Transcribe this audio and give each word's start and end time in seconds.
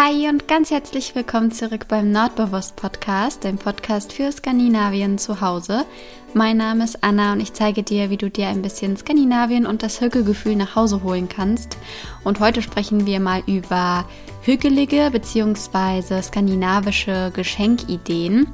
Hi 0.00 0.28
und 0.28 0.46
ganz 0.46 0.70
herzlich 0.70 1.16
willkommen 1.16 1.50
zurück 1.50 1.86
beim 1.88 2.12
Nordbewusst 2.12 2.76
Podcast, 2.76 3.42
dem 3.42 3.58
Podcast 3.58 4.12
für 4.12 4.30
Skandinavien 4.30 5.18
zu 5.18 5.40
Hause. 5.40 5.86
Mein 6.34 6.58
Name 6.58 6.84
ist 6.84 7.02
Anna 7.02 7.32
und 7.32 7.40
ich 7.40 7.52
zeige 7.52 7.82
dir, 7.82 8.08
wie 8.08 8.16
du 8.16 8.30
dir 8.30 8.46
ein 8.46 8.62
bisschen 8.62 8.96
Skandinavien 8.96 9.66
und 9.66 9.82
das 9.82 10.00
Hügelgefühl 10.00 10.54
nach 10.54 10.76
Hause 10.76 11.02
holen 11.02 11.28
kannst. 11.28 11.78
Und 12.22 12.38
heute 12.38 12.62
sprechen 12.62 13.06
wir 13.06 13.18
mal 13.18 13.42
über 13.48 14.04
hügelige 14.42 15.10
bzw. 15.10 16.22
skandinavische 16.22 17.32
Geschenkideen 17.34 18.46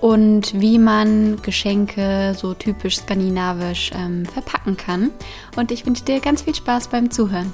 und 0.00 0.60
wie 0.60 0.78
man 0.78 1.42
Geschenke 1.42 2.36
so 2.38 2.54
typisch 2.54 2.98
skandinavisch 2.98 3.90
ähm, 3.92 4.24
verpacken 4.24 4.76
kann. 4.76 5.10
Und 5.56 5.72
ich 5.72 5.84
wünsche 5.84 6.04
dir 6.04 6.20
ganz 6.20 6.42
viel 6.42 6.54
Spaß 6.54 6.86
beim 6.86 7.10
Zuhören. 7.10 7.52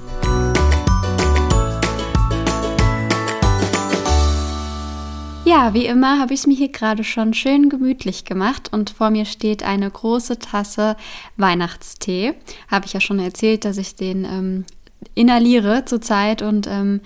Ja, 5.49 5.73
wie 5.73 5.87
immer 5.87 6.19
habe 6.19 6.35
ich 6.35 6.41
es 6.41 6.45
mir 6.45 6.55
hier 6.55 6.69
gerade 6.69 7.03
schon 7.03 7.33
schön 7.33 7.69
gemütlich 7.69 8.23
gemacht 8.23 8.71
und 8.71 8.91
vor 8.91 9.09
mir 9.09 9.25
steht 9.25 9.63
eine 9.63 9.89
große 9.89 10.37
Tasse 10.37 10.95
Weihnachtstee. 11.37 12.35
Habe 12.67 12.85
ich 12.85 12.93
ja 12.93 13.01
schon 13.01 13.17
erzählt, 13.17 13.65
dass 13.65 13.79
ich 13.79 13.95
den 13.95 14.25
ähm, 14.25 14.65
inhaliere 15.15 15.85
zurzeit 15.85 16.43
und 16.43 16.67
ähm, 16.67 17.01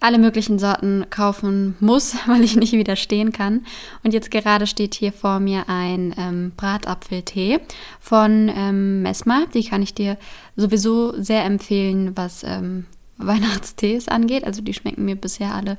alle 0.00 0.18
möglichen 0.18 0.58
Sorten 0.58 1.06
kaufen 1.08 1.76
muss, 1.80 2.14
weil 2.26 2.44
ich 2.44 2.56
nicht 2.56 2.74
widerstehen 2.74 3.32
kann. 3.32 3.64
Und 4.04 4.12
jetzt 4.12 4.30
gerade 4.30 4.66
steht 4.66 4.94
hier 4.94 5.10
vor 5.10 5.40
mir 5.40 5.70
ein 5.70 6.14
ähm, 6.18 6.52
Bratapfeltee 6.58 7.58
von 8.00 8.52
ähm, 8.54 9.00
Mesma. 9.00 9.46
Die 9.54 9.64
kann 9.64 9.80
ich 9.80 9.94
dir 9.94 10.18
sowieso 10.56 11.18
sehr 11.22 11.42
empfehlen, 11.46 12.14
was 12.14 12.44
ähm, 12.44 12.84
Weihnachtstees 13.18 14.08
angeht. 14.08 14.44
Also 14.44 14.62
die 14.62 14.74
schmecken 14.74 15.04
mir 15.04 15.16
bisher 15.16 15.54
alle 15.54 15.78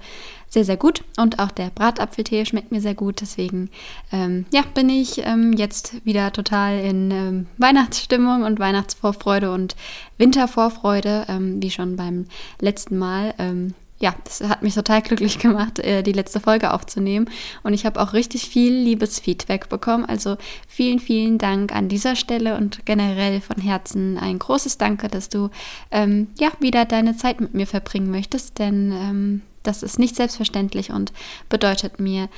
sehr, 0.49 0.65
sehr 0.65 0.77
gut. 0.77 1.03
Und 1.17 1.39
auch 1.39 1.51
der 1.51 1.69
Bratapfeltee 1.69 2.45
schmeckt 2.45 2.71
mir 2.71 2.81
sehr 2.81 2.95
gut. 2.95 3.21
Deswegen 3.21 3.69
ähm, 4.11 4.45
ja, 4.51 4.63
bin 4.73 4.89
ich 4.89 5.25
ähm, 5.25 5.53
jetzt 5.53 6.05
wieder 6.05 6.31
total 6.31 6.79
in 6.79 7.11
ähm, 7.11 7.45
Weihnachtsstimmung 7.57 8.43
und 8.43 8.59
Weihnachtsvorfreude 8.59 9.51
und 9.51 9.75
Wintervorfreude, 10.17 11.25
ähm, 11.29 11.61
wie 11.61 11.71
schon 11.71 11.95
beim 11.95 12.25
letzten 12.59 12.97
Mal 12.97 13.33
ähm, 13.37 13.73
ja, 14.01 14.15
das 14.23 14.41
hat 14.41 14.61
mich 14.63 14.75
total 14.75 15.01
glücklich 15.01 15.39
gemacht, 15.39 15.79
äh, 15.79 16.03
die 16.03 16.13
letzte 16.13 16.39
Folge 16.39 16.73
aufzunehmen. 16.73 17.29
Und 17.63 17.73
ich 17.73 17.85
habe 17.85 18.01
auch 18.01 18.13
richtig 18.13 18.47
viel 18.49 18.73
liebes 18.73 19.19
Feedback 19.19 19.69
bekommen. 19.69 20.05
Also 20.05 20.37
vielen, 20.67 20.99
vielen 20.99 21.37
Dank 21.37 21.73
an 21.73 21.89
dieser 21.89 22.15
Stelle 22.15 22.57
und 22.57 22.85
generell 22.85 23.41
von 23.41 23.61
Herzen 23.61 24.17
ein 24.17 24.39
großes 24.39 24.77
Danke, 24.77 25.09
dass 25.09 25.29
du 25.29 25.49
ähm, 25.91 26.27
ja 26.39 26.49
wieder 26.59 26.85
deine 26.85 27.17
Zeit 27.17 27.41
mit 27.41 27.53
mir 27.53 27.67
verbringen 27.67 28.09
möchtest. 28.09 28.57
Denn 28.59 28.91
ähm, 28.91 29.41
das 29.63 29.83
ist 29.83 29.99
nicht 29.99 30.15
selbstverständlich 30.15 30.91
und 30.91 31.11
bedeutet 31.49 31.99
mir 31.99 32.29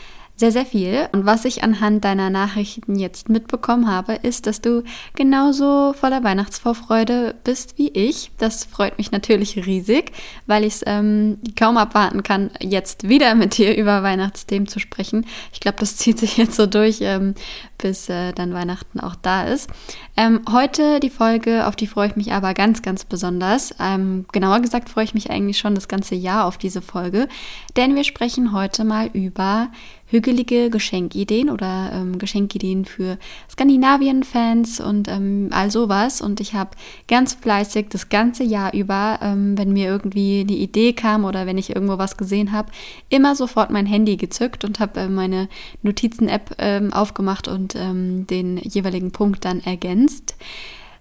sehr, 0.41 0.51
sehr 0.51 0.65
viel. 0.65 1.07
Und 1.11 1.27
was 1.27 1.45
ich 1.45 1.63
anhand 1.63 2.03
deiner 2.03 2.31
Nachrichten 2.31 2.97
jetzt 2.97 3.29
mitbekommen 3.29 3.87
habe, 3.87 4.13
ist, 4.13 4.47
dass 4.47 4.59
du 4.59 4.83
genauso 5.15 5.93
voller 5.93 6.23
Weihnachtsvorfreude 6.23 7.35
bist 7.43 7.77
wie 7.77 7.89
ich. 7.89 8.31
Das 8.39 8.65
freut 8.65 8.97
mich 8.97 9.11
natürlich 9.11 9.67
riesig, 9.67 10.11
weil 10.47 10.63
ich 10.63 10.73
es 10.73 10.83
ähm, 10.87 11.37
kaum 11.55 11.77
abwarten 11.77 12.23
kann, 12.23 12.49
jetzt 12.59 13.07
wieder 13.07 13.35
mit 13.35 13.59
dir 13.59 13.77
über 13.77 14.01
Weihnachtsthemen 14.01 14.67
zu 14.67 14.79
sprechen. 14.79 15.27
Ich 15.53 15.59
glaube, 15.59 15.77
das 15.79 15.95
zieht 16.01 16.17
sich 16.17 16.37
jetzt 16.37 16.55
so 16.55 16.65
durch, 16.65 16.97
ähm, 17.01 17.35
bis 17.77 18.09
äh, 18.09 18.33
dann 18.33 18.53
Weihnachten 18.53 18.99
auch 18.99 19.15
da 19.15 19.43
ist. 19.43 19.69
Ähm, 20.17 20.41
heute 20.51 20.99
die 20.99 21.11
Folge, 21.11 21.67
auf 21.67 21.75
die 21.75 21.87
freue 21.87 22.07
ich 22.07 22.15
mich 22.15 22.33
aber 22.33 22.55
ganz, 22.55 22.81
ganz 22.81 23.05
besonders. 23.05 23.75
Ähm, 23.79 24.25
genauer 24.31 24.59
gesagt 24.61 24.89
freue 24.89 25.03
ich 25.03 25.13
mich 25.13 25.29
eigentlich 25.29 25.59
schon 25.59 25.75
das 25.75 25.87
ganze 25.87 26.15
Jahr 26.15 26.45
auf 26.45 26.57
diese 26.57 26.81
Folge, 26.81 27.27
denn 27.75 27.95
wir 27.95 28.03
sprechen 28.03 28.53
heute 28.53 28.83
mal 28.83 29.07
über 29.13 29.69
hügelige 30.11 30.69
Geschenkideen 30.69 31.49
oder 31.49 31.91
ähm, 31.93 32.19
Geschenkideen 32.19 32.85
für 32.85 33.17
Skandinavien-Fans 33.49 34.81
und 34.81 35.07
ähm, 35.07 35.49
all 35.51 35.71
sowas. 35.71 36.21
Und 36.21 36.39
ich 36.39 36.53
habe 36.53 36.71
ganz 37.07 37.33
fleißig 37.33 37.87
das 37.89 38.09
ganze 38.09 38.43
Jahr 38.43 38.73
über, 38.73 39.19
ähm, 39.21 39.57
wenn 39.57 39.73
mir 39.73 39.87
irgendwie 39.87 40.43
die 40.43 40.61
Idee 40.61 40.93
kam 40.93 41.23
oder 41.23 41.45
wenn 41.45 41.57
ich 41.57 41.73
irgendwo 41.73 41.97
was 41.97 42.17
gesehen 42.17 42.51
habe, 42.51 42.71
immer 43.09 43.35
sofort 43.35 43.71
mein 43.71 43.85
Handy 43.85 44.17
gezückt 44.17 44.65
und 44.65 44.79
habe 44.79 44.99
äh, 44.99 45.07
meine 45.07 45.47
Notizen-App 45.81 46.55
äh, 46.57 46.81
aufgemacht 46.91 47.47
und 47.47 47.75
ähm, 47.75 48.27
den 48.27 48.57
jeweiligen 48.57 49.11
Punkt 49.11 49.45
dann 49.45 49.61
ergänzt. 49.61 50.35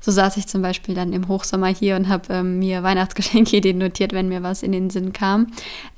So 0.00 0.11
saß 0.11 0.38
ich 0.38 0.47
zum 0.47 0.62
Beispiel 0.62 0.94
dann 0.94 1.12
im 1.12 1.28
Hochsommer 1.28 1.69
hier 1.69 1.97
und 1.97 2.09
habe 2.09 2.33
ähm, 2.33 2.59
mir 2.59 2.83
Weihnachtsgeschenkideen 2.83 3.78
notiert, 3.78 4.12
wenn 4.12 4.28
mir 4.28 4.43
was 4.43 4.62
in 4.62 4.72
den 4.72 4.91
Sinn 4.91 5.12
kam. 5.12 5.49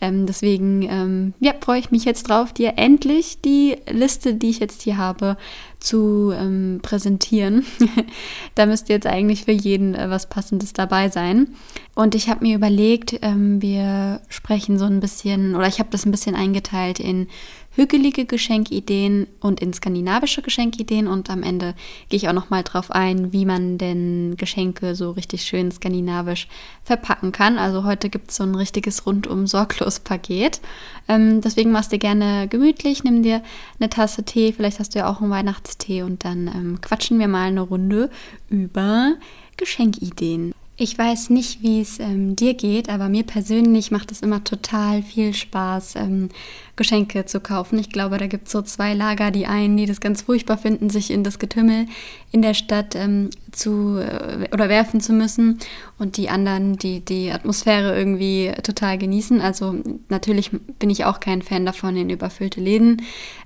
Ähm, 0.01 0.27
deswegen 0.27 0.83
ähm, 0.83 1.35
ja, 1.41 1.55
freue 1.61 1.79
ich 1.79 1.91
mich 1.91 2.05
jetzt 2.05 2.29
drauf, 2.29 2.53
dir 2.53 2.75
endlich 2.77 3.41
die 3.41 3.77
Liste, 3.89 4.35
die 4.35 4.51
ich 4.51 4.59
jetzt 4.59 4.83
hier 4.83 4.97
habe, 4.97 5.37
zu 5.79 6.33
ähm, 6.37 6.81
präsentieren. 6.83 7.65
da 8.55 8.67
müsste 8.67 8.93
jetzt 8.93 9.07
eigentlich 9.07 9.45
für 9.45 9.53
jeden 9.53 9.95
äh, 9.95 10.11
was 10.11 10.29
Passendes 10.29 10.73
dabei 10.73 11.09
sein. 11.09 11.49
Und 11.95 12.15
ich 12.15 12.29
habe 12.29 12.45
mir 12.45 12.57
überlegt, 12.57 13.19
ähm, 13.23 13.61
wir 13.61 14.21
sprechen 14.29 14.79
so 14.79 14.85
ein 14.85 15.01
bisschen, 15.01 15.55
oder 15.55 15.67
ich 15.67 15.79
habe 15.79 15.91
das 15.91 16.07
ein 16.07 16.11
bisschen 16.11 16.35
eingeteilt 16.35 16.99
in 16.99 17.29
hügelige 17.75 18.27
Geschenkideen 18.27 19.27
und 19.41 19.61
in 19.61 19.73
skandinavische 19.73 20.43
Geschenkideen 20.43 21.07
und 21.07 21.31
am 21.31 21.43
Ende 21.43 21.75
gehe 22.09 22.19
ich 22.19 22.29
auch 22.29 22.35
noch 22.35 22.51
mal 22.51 22.63
drauf 22.63 22.91
ein, 22.91 23.33
wie 23.33 23.47
man 23.47 23.79
denn 23.79 24.37
Geschenke 24.37 24.95
so 24.95 25.13
richtig 25.13 25.43
schön 25.43 25.71
skandinavisch 25.73 26.49
verpacken 26.85 27.33
kann. 27.33 27.59
Also 27.59 27.85
heute 27.85 28.11
gibt 28.11 28.31
es 28.31 28.37
so 28.37 28.45
ein 28.45 28.55
richtiges 28.55 29.07
rundum 29.07 29.47
sorglos 29.47 30.01
Paket. 30.01 30.61
Ähm, 31.09 31.41
deswegen 31.41 31.73
machst 31.73 31.93
du 31.93 31.99
gerne 31.99 32.47
gemütlich, 32.49 33.05
nimm 33.05 33.23
dir 33.23 33.43
eine 33.81 33.89
Tasse 33.89 34.25
Tee, 34.25 34.53
vielleicht 34.53 34.79
hast 34.79 34.95
du 34.95 35.01
ja 35.01 35.11
auch 35.11 35.21
einen 35.21 35.31
Weihnachtstee 35.31 36.03
und 36.03 36.25
dann 36.25 36.49
ähm, 36.49 36.81
quatschen 36.81 37.19
wir 37.19 37.29
mal 37.29 37.49
eine 37.49 37.63
Runde 37.63 38.11
über 38.49 39.15
Geschenkideen. 39.57 40.55
Ich 40.77 40.97
weiß 40.97 41.29
nicht, 41.31 41.63
wie 41.63 41.83
es 41.83 42.01
ähm, 42.01 42.35
dir 42.35 42.55
geht, 42.55 42.89
aber 42.89 43.11
mir 43.11 43.25
persönlich 43.25 43.91
macht 43.91 44.11
es 44.11 44.21
immer 44.21 44.43
total 44.43 45.03
viel 45.03 45.35
Spaß, 45.35 45.97
ähm, 45.97 46.31
Geschenke 46.77 47.27
zu 47.27 47.41
kaufen. 47.41 47.79
Ich 47.79 47.91
glaube, 47.91 48.17
da 48.17 48.27
gibt 48.27 48.47
es 48.47 48.53
so 48.53 48.63
zwei 48.63 48.95
Lager. 48.95 49.31
Die 49.31 49.47
einen, 49.47 49.77
die 49.77 49.85
das 49.85 50.01
ganz 50.01 50.23
furchtbar 50.23 50.57
finden, 50.57 50.89
sich 50.89 51.11
in 51.11 51.25
das 51.25 51.39
Getümmel 51.39 51.87
in 52.33 52.41
der 52.41 52.55
Stadt 52.55 52.95
ähm, 52.95 53.29
zu 53.53 53.99
äh, 53.99 54.49
oder 54.53 54.69
werfen 54.69 55.01
zu 55.01 55.13
müssen 55.13 55.59
und 55.99 56.17
die 56.17 56.31
anderen, 56.31 56.77
die 56.77 57.01
die 57.01 57.31
Atmosphäre 57.31 57.97
irgendwie 57.97 58.53
total 58.63 58.99
genießen. 58.99 59.41
Also 59.41 59.77
natürlich 60.09 60.51
bin 60.79 60.91
ich 60.91 61.05
auch 61.05 61.21
kein 61.21 61.43
Fan 61.43 61.67
davon, 61.67 61.97
in 61.97 62.11
überfüllte 62.11 62.61
Läden 62.61 63.03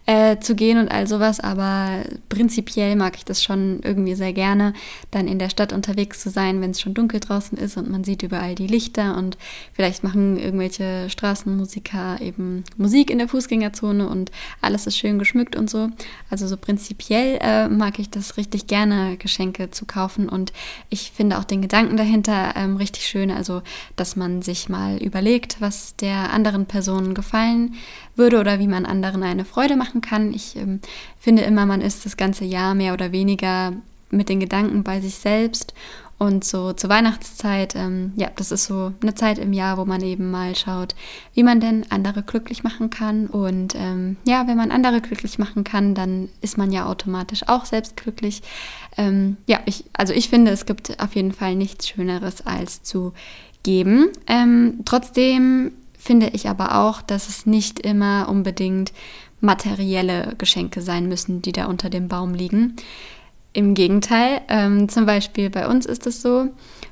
äh, 0.06 0.38
zu 0.38 0.54
gehen 0.54 0.78
und 0.78 0.88
all 0.88 1.08
sowas, 1.08 1.40
aber 1.40 2.04
prinzipiell 2.28 2.94
mag 2.94 3.16
ich 3.16 3.24
das 3.24 3.42
schon 3.42 3.80
irgendwie 3.82 4.14
sehr 4.14 4.32
gerne, 4.32 4.72
dann 5.10 5.26
in 5.26 5.40
der 5.40 5.50
Stadt 5.50 5.72
unterwegs 5.72 6.20
zu 6.20 6.30
sein, 6.30 6.60
wenn 6.60 6.70
es 6.70 6.80
schon 6.80 6.94
dunkel 6.94 7.18
draußen 7.18 7.58
ist 7.58 7.76
und 7.76 7.90
man 7.90 8.04
sieht 8.04 8.22
überall 8.22 8.54
die 8.54 8.68
Lichter 8.68 9.16
und 9.16 9.36
vielleicht 9.72 10.04
machen 10.04 10.38
irgendwelche 10.38 11.10
Straßenmusiker 11.10 12.20
eben 12.20 12.62
Musik 12.76 13.10
in 13.10 13.18
der 13.18 13.28
Fußgängerzone 13.28 14.08
und 14.08 14.30
alles 14.60 14.86
ist 14.86 14.96
schön 14.96 15.18
geschmückt 15.18 15.56
und 15.56 15.68
so. 15.68 15.88
Also 16.30 16.46
so 16.46 16.56
prinzipiell 16.56 17.38
äh, 17.40 17.68
mag 17.68 17.98
ich 17.98 18.08
das 18.08 18.36
richtig 18.36 18.68
gerne, 18.68 19.16
Geschenke 19.16 19.72
zu 19.72 19.86
kaufen 19.86 19.95
und 20.28 20.52
ich 20.90 21.12
finde 21.12 21.38
auch 21.38 21.44
den 21.44 21.62
Gedanken 21.62 21.96
dahinter 21.96 22.54
ähm, 22.56 22.76
richtig 22.76 23.06
schön, 23.06 23.30
also 23.30 23.62
dass 23.96 24.16
man 24.16 24.42
sich 24.42 24.68
mal 24.68 24.96
überlegt, 24.98 25.60
was 25.60 25.96
der 25.96 26.32
anderen 26.32 26.66
Person 26.66 27.14
gefallen 27.14 27.74
würde 28.14 28.38
oder 28.38 28.58
wie 28.58 28.68
man 28.68 28.86
anderen 28.86 29.22
eine 29.22 29.44
Freude 29.44 29.76
machen 29.76 30.00
kann. 30.00 30.32
Ich 30.32 30.56
ähm, 30.56 30.80
finde 31.18 31.42
immer, 31.42 31.66
man 31.66 31.80
ist 31.80 32.04
das 32.04 32.16
ganze 32.16 32.44
Jahr 32.44 32.74
mehr 32.74 32.92
oder 32.92 33.12
weniger 33.12 33.72
mit 34.10 34.28
den 34.28 34.40
Gedanken 34.40 34.84
bei 34.84 35.00
sich 35.00 35.16
selbst. 35.16 35.74
Und 36.18 36.44
so 36.44 36.72
zur 36.72 36.88
Weihnachtszeit, 36.88 37.74
ähm, 37.76 38.12
ja, 38.16 38.30
das 38.34 38.50
ist 38.50 38.64
so 38.64 38.92
eine 39.02 39.14
Zeit 39.14 39.38
im 39.38 39.52
Jahr, 39.52 39.76
wo 39.76 39.84
man 39.84 40.00
eben 40.00 40.30
mal 40.30 40.56
schaut, 40.56 40.94
wie 41.34 41.42
man 41.42 41.60
denn 41.60 41.84
andere 41.90 42.22
glücklich 42.22 42.62
machen 42.62 42.88
kann. 42.88 43.26
Und 43.26 43.74
ähm, 43.74 44.16
ja, 44.26 44.46
wenn 44.46 44.56
man 44.56 44.70
andere 44.70 45.02
glücklich 45.02 45.38
machen 45.38 45.62
kann, 45.62 45.94
dann 45.94 46.30
ist 46.40 46.56
man 46.56 46.72
ja 46.72 46.86
automatisch 46.86 47.46
auch 47.48 47.66
selbst 47.66 47.98
glücklich. 47.98 48.42
Ähm, 48.96 49.36
ja, 49.46 49.60
ich, 49.66 49.84
also 49.92 50.14
ich 50.14 50.30
finde, 50.30 50.52
es 50.52 50.64
gibt 50.64 50.98
auf 51.02 51.14
jeden 51.14 51.32
Fall 51.32 51.54
nichts 51.54 51.88
Schöneres 51.88 52.46
als 52.46 52.82
zu 52.82 53.12
geben. 53.62 54.08
Ähm, 54.26 54.80
trotzdem 54.86 55.72
finde 55.98 56.28
ich 56.28 56.48
aber 56.48 56.80
auch, 56.80 57.02
dass 57.02 57.28
es 57.28 57.44
nicht 57.44 57.80
immer 57.80 58.28
unbedingt 58.30 58.92
materielle 59.40 60.34
Geschenke 60.38 60.80
sein 60.80 61.08
müssen, 61.08 61.42
die 61.42 61.52
da 61.52 61.66
unter 61.66 61.90
dem 61.90 62.08
Baum 62.08 62.32
liegen. 62.32 62.76
Im 63.56 63.72
Gegenteil, 63.72 64.42
ähm, 64.48 64.86
zum 64.90 65.06
Beispiel 65.06 65.48
bei 65.48 65.66
uns 65.66 65.86
ist 65.86 66.06
es 66.06 66.20
so, 66.20 66.50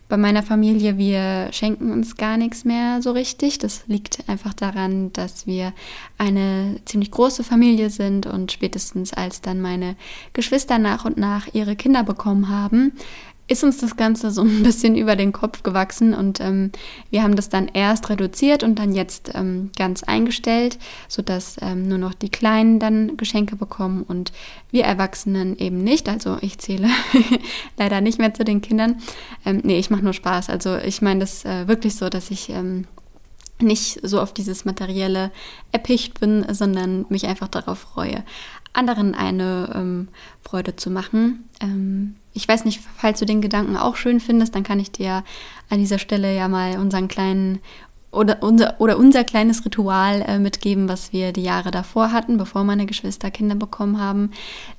bei 0.08 0.16
meiner 0.16 0.42
Familie, 0.42 0.96
wir 0.96 1.52
schenken 1.52 1.92
uns 1.92 2.16
gar 2.16 2.38
nichts 2.38 2.64
mehr 2.64 3.02
so 3.02 3.10
richtig. 3.12 3.58
Das 3.58 3.84
liegt 3.86 4.26
einfach 4.30 4.54
daran, 4.54 5.12
dass 5.12 5.46
wir 5.46 5.74
eine 6.16 6.80
ziemlich 6.86 7.10
große 7.10 7.44
Familie 7.44 7.90
sind 7.90 8.24
und 8.24 8.50
spätestens 8.50 9.12
als 9.12 9.42
dann 9.42 9.60
meine 9.60 9.94
Geschwister 10.32 10.78
nach 10.78 11.04
und 11.04 11.18
nach 11.18 11.48
ihre 11.52 11.76
Kinder 11.76 12.02
bekommen 12.02 12.48
haben, 12.48 12.92
ist 13.46 13.62
uns 13.62 13.78
das 13.78 13.96
Ganze 13.96 14.30
so 14.30 14.42
ein 14.42 14.62
bisschen 14.62 14.96
über 14.96 15.16
den 15.16 15.32
Kopf 15.32 15.62
gewachsen 15.62 16.14
und 16.14 16.40
ähm, 16.40 16.72
wir 17.10 17.22
haben 17.22 17.36
das 17.36 17.48
dann 17.48 17.68
erst 17.68 18.10
reduziert 18.10 18.62
und 18.62 18.78
dann 18.78 18.94
jetzt 18.94 19.30
ähm, 19.34 19.70
ganz 19.76 20.02
eingestellt, 20.02 20.78
sodass 21.08 21.56
ähm, 21.60 21.88
nur 21.88 21.98
noch 21.98 22.14
die 22.14 22.30
Kleinen 22.30 22.78
dann 22.78 23.16
Geschenke 23.16 23.56
bekommen 23.56 24.02
und 24.02 24.32
wir 24.70 24.84
Erwachsenen 24.84 25.58
eben 25.58 25.84
nicht. 25.84 26.08
Also 26.08 26.38
ich 26.40 26.58
zähle 26.58 26.88
leider 27.78 28.00
nicht 28.00 28.18
mehr 28.18 28.34
zu 28.34 28.44
den 28.44 28.62
Kindern. 28.62 29.00
Ähm, 29.44 29.60
nee, 29.62 29.78
ich 29.78 29.90
mache 29.90 30.04
nur 30.04 30.14
Spaß. 30.14 30.50
Also 30.50 30.76
ich 30.76 31.02
meine 31.02 31.20
das 31.20 31.44
äh, 31.44 31.68
wirklich 31.68 31.96
so, 31.96 32.08
dass 32.08 32.30
ich 32.30 32.50
ähm, 32.50 32.86
nicht 33.60 34.00
so 34.02 34.20
auf 34.20 34.34
dieses 34.34 34.64
Materielle 34.64 35.30
erpicht 35.72 36.20
bin, 36.20 36.44
sondern 36.52 37.06
mich 37.08 37.26
einfach 37.26 37.48
darauf 37.48 37.78
freue, 37.78 38.24
anderen 38.74 39.14
eine 39.14 39.72
ähm, 39.74 40.08
Freude 40.42 40.76
zu 40.76 40.90
machen. 40.90 41.48
Ähm, 41.60 42.16
ich 42.32 42.46
weiß 42.46 42.64
nicht, 42.64 42.80
falls 42.96 43.20
du 43.20 43.24
den 43.24 43.40
Gedanken 43.40 43.76
auch 43.76 43.96
schön 43.96 44.20
findest, 44.20 44.54
dann 44.54 44.64
kann 44.64 44.80
ich 44.80 44.90
dir 44.90 45.24
an 45.70 45.78
dieser 45.78 45.98
Stelle 45.98 46.34
ja 46.34 46.48
mal 46.48 46.78
unseren 46.78 47.08
kleinen 47.08 47.60
oder 48.14 48.42
unser, 48.42 48.80
oder 48.80 48.98
unser 48.98 49.24
kleines 49.24 49.64
Ritual 49.64 50.22
äh, 50.22 50.38
mitgeben, 50.38 50.88
was 50.88 51.12
wir 51.12 51.32
die 51.32 51.42
Jahre 51.42 51.70
davor 51.70 52.12
hatten, 52.12 52.36
bevor 52.36 52.64
meine 52.64 52.86
Geschwister 52.86 53.30
Kinder 53.30 53.54
bekommen 53.54 54.00
haben. 54.00 54.30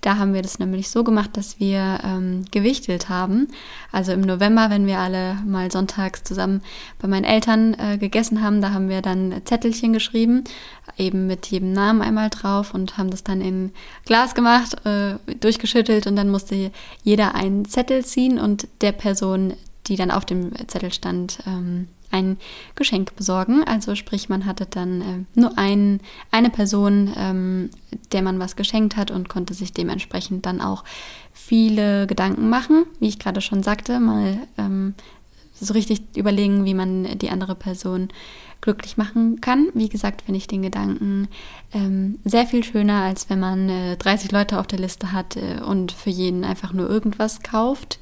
Da 0.02 0.18
haben 0.18 0.34
wir 0.34 0.42
das 0.42 0.60
nämlich 0.60 0.90
so 0.90 1.04
gemacht, 1.04 1.32
dass 1.34 1.60
wir 1.60 2.00
ähm, 2.04 2.46
gewichtelt 2.52 3.10
haben. 3.10 3.48
Also 3.92 4.12
im 4.12 4.22
November, 4.22 4.70
wenn 4.70 4.88
wir 4.88 5.00
alle 5.00 5.36
mal 5.46 5.72
sonntags 5.72 6.24
zusammen 6.24 6.62
bei 7.00 7.08
meinen 7.08 7.26
Eltern 7.26 7.76
äh, 7.76 7.98
gegessen 7.98 8.42
haben, 8.42 8.62
da 8.62 8.72
haben 8.72 8.90
wir 8.90 9.02
dann 9.02 9.42
Zettelchen 9.46 9.94
geschrieben, 9.94 10.44
eben 10.98 11.28
mit 11.28 11.48
jedem 11.48 11.74
Namen 11.74 12.02
einmal 12.02 12.30
drauf 12.30 12.74
und 12.74 12.98
haben 12.98 13.10
das 13.10 13.24
dann 13.24 13.42
in 13.42 13.72
Glas 14.06 14.36
gemacht, 14.36 14.76
äh, 14.86 15.16
durchgeschüttelt 15.40 16.08
und 16.08 16.16
dann 16.16 16.30
musste 16.30 16.72
jeder 17.04 17.36
einen 17.36 17.66
Zettel 17.66 18.06
ziehen 18.06 18.40
und 18.40 18.68
der 18.82 18.92
Person, 18.92 19.54
die 19.88 19.96
dann 19.96 20.12
auf 20.12 20.26
dem 20.26 20.52
Zettel 20.68 20.92
stand, 20.92 21.40
ähm, 21.46 21.88
ein 22.16 22.38
Geschenk 22.76 23.16
besorgen. 23.16 23.64
Also 23.64 23.96
sprich, 23.96 24.30
man 24.30 24.46
hatte 24.46 24.66
dann 24.66 25.02
äh, 25.02 25.40
nur 25.40 25.58
ein, 25.58 26.00
eine 26.32 26.50
Person, 26.50 27.14
ähm, 27.18 27.70
der 28.12 28.22
man 28.22 28.40
was 28.40 28.56
geschenkt 28.56 28.98
hat 28.98 29.12
und 29.12 29.30
konnte 29.30 29.54
sich 29.54 29.74
dementsprechend 29.74 30.46
dann 30.46 30.62
auch 30.62 30.84
viele 31.34 32.08
Gedanken 32.08 32.50
machen, 32.50 32.86
wie 33.00 33.10
ich 33.10 33.20
gerade 33.20 33.42
schon 33.42 33.64
sagte, 33.64 34.00
mal 34.00 34.38
ähm, 34.58 34.96
so 35.60 35.74
richtig 35.74 36.02
überlegen, 36.16 36.66
wie 36.66 36.74
man 36.74 37.18
die 37.18 37.30
andere 37.30 37.56
Person 37.56 38.10
glücklich 38.62 38.98
machen 38.98 39.42
kann. 39.42 39.68
Wie 39.74 39.90
gesagt, 39.90 40.24
finde 40.24 40.38
ich 40.38 40.48
den 40.48 40.64
Gedanken 40.64 41.28
ähm, 41.74 42.20
sehr 42.26 42.46
viel 42.46 42.64
schöner, 42.64 43.04
als 43.04 43.30
wenn 43.30 43.40
man 43.40 43.70
äh, 43.70 43.98
30 43.98 44.32
Leute 44.32 44.60
auf 44.60 44.68
der 44.68 44.80
Liste 44.80 45.12
hat 45.12 45.38
äh, 45.38 45.62
und 45.62 45.92
für 45.92 46.10
jeden 46.10 46.44
einfach 46.44 46.74
nur 46.74 46.90
irgendwas 46.90 47.42
kauft. 47.42 48.00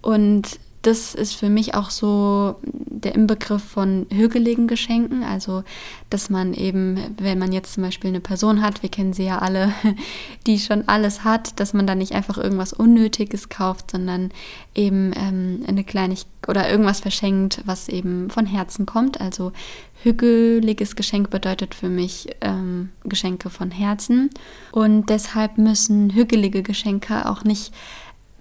Und 0.00 0.58
das 0.82 1.14
ist 1.14 1.34
für 1.34 1.48
mich 1.48 1.74
auch 1.74 1.90
so 1.90 2.56
der 2.62 3.14
Inbegriff 3.14 3.62
von 3.62 4.06
hügeligen 4.10 4.68
Geschenken. 4.68 5.24
Also, 5.24 5.64
dass 6.08 6.30
man 6.30 6.54
eben, 6.54 6.98
wenn 7.18 7.38
man 7.38 7.52
jetzt 7.52 7.74
zum 7.74 7.82
Beispiel 7.82 8.08
eine 8.08 8.20
Person 8.20 8.62
hat, 8.62 8.82
wir 8.82 8.88
kennen 8.88 9.12
sie 9.12 9.24
ja 9.24 9.38
alle, 9.38 9.72
die 10.46 10.58
schon 10.58 10.86
alles 10.86 11.24
hat, 11.24 11.58
dass 11.58 11.74
man 11.74 11.86
da 11.86 11.94
nicht 11.94 12.12
einfach 12.12 12.38
irgendwas 12.38 12.72
Unnötiges 12.72 13.48
kauft, 13.48 13.90
sondern 13.90 14.30
eben 14.74 15.12
ähm, 15.16 15.64
eine 15.66 15.82
Kleinigkeit 15.84 16.28
oder 16.46 16.70
irgendwas 16.70 17.00
verschenkt, 17.00 17.60
was 17.66 17.88
eben 17.88 18.30
von 18.30 18.46
Herzen 18.46 18.86
kommt. 18.86 19.20
Also, 19.20 19.52
hügeliges 20.02 20.96
Geschenk 20.96 21.30
bedeutet 21.30 21.74
für 21.74 21.88
mich 21.88 22.28
ähm, 22.40 22.90
Geschenke 23.04 23.50
von 23.50 23.70
Herzen. 23.70 24.30
Und 24.70 25.10
deshalb 25.10 25.58
müssen 25.58 26.14
hügelige 26.14 26.62
Geschenke 26.62 27.28
auch 27.28 27.42
nicht 27.44 27.72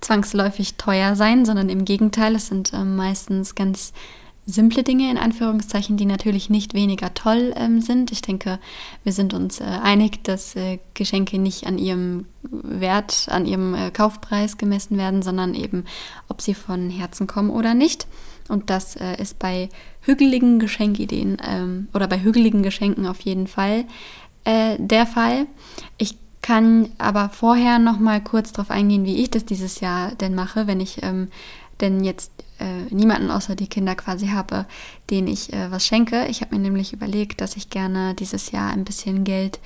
zwangsläufig 0.01 0.75
teuer 0.75 1.15
sein, 1.15 1.45
sondern 1.45 1.69
im 1.69 1.85
Gegenteil, 1.85 2.35
es 2.35 2.47
sind 2.47 2.73
äh, 2.73 2.83
meistens 2.83 3.55
ganz 3.55 3.93
simple 4.47 4.83
Dinge 4.83 5.11
in 5.11 5.17
Anführungszeichen, 5.17 5.97
die 5.97 6.05
natürlich 6.05 6.49
nicht 6.49 6.73
weniger 6.73 7.13
toll 7.13 7.53
ähm, 7.57 7.81
sind. 7.81 8.11
Ich 8.13 8.21
denke, 8.21 8.59
wir 9.03 9.11
sind 9.11 9.33
uns 9.33 9.59
äh, 9.59 9.65
einig, 9.65 10.23
dass 10.23 10.55
äh, 10.55 10.79
Geschenke 10.93 11.37
nicht 11.37 11.67
an 11.67 11.77
ihrem 11.77 12.25
Wert, 12.43 13.27
an 13.29 13.45
ihrem 13.45 13.75
äh, 13.75 13.91
Kaufpreis 13.91 14.57
gemessen 14.57 14.97
werden, 14.97 15.21
sondern 15.21 15.53
eben, 15.53 15.83
ob 16.29 16.41
sie 16.41 16.53
von 16.53 16.89
Herzen 16.89 17.27
kommen 17.27 17.49
oder 17.49 17.73
nicht. 17.73 18.07
Und 18.47 18.69
das 18.69 18.95
äh, 18.95 19.21
ist 19.21 19.37
bei 19.37 19.67
hügeligen 20.01 20.59
Geschenkideen 20.59 21.37
ähm, 21.45 21.89
oder 21.93 22.07
bei 22.07 22.21
hügeligen 22.21 22.63
Geschenken 22.63 23.05
auf 23.05 23.19
jeden 23.19 23.47
Fall 23.47 23.83
äh, 24.45 24.77
der 24.79 25.05
Fall. 25.05 25.47
Ich 25.97 26.15
kann 26.47 26.87
aber 26.97 27.27
vorher 27.27 27.77
noch 27.77 27.99
mal 27.99 28.23
kurz 28.23 28.53
darauf 28.53 28.71
eingehen, 28.71 29.03
wie 29.03 29.21
ich 29.21 29.29
das 29.29 29.43
dieses 29.43 29.81
Jahr 29.81 30.15
denn 30.15 30.33
mache, 30.33 30.65
wenn 30.65 30.79
ich 30.79 31.03
ähm, 31.03 31.27
denn 31.81 32.05
jetzt 32.05 32.31
äh, 32.59 32.83
niemanden 32.89 33.31
außer 33.31 33.53
die 33.55 33.67
Kinder 33.67 33.95
quasi 33.95 34.29
habe, 34.29 34.65
den 35.09 35.27
ich 35.27 35.51
äh, 35.51 35.69
was 35.71 35.85
schenke. 35.85 36.25
Ich 36.27 36.39
habe 36.39 36.55
mir 36.55 36.61
nämlich 36.61 36.93
überlegt, 36.93 37.41
dass 37.41 37.57
ich 37.57 37.69
gerne 37.69 38.13
dieses 38.13 38.51
Jahr 38.51 38.71
ein 38.71 38.85
bisschen 38.85 39.25
Geld 39.25 39.59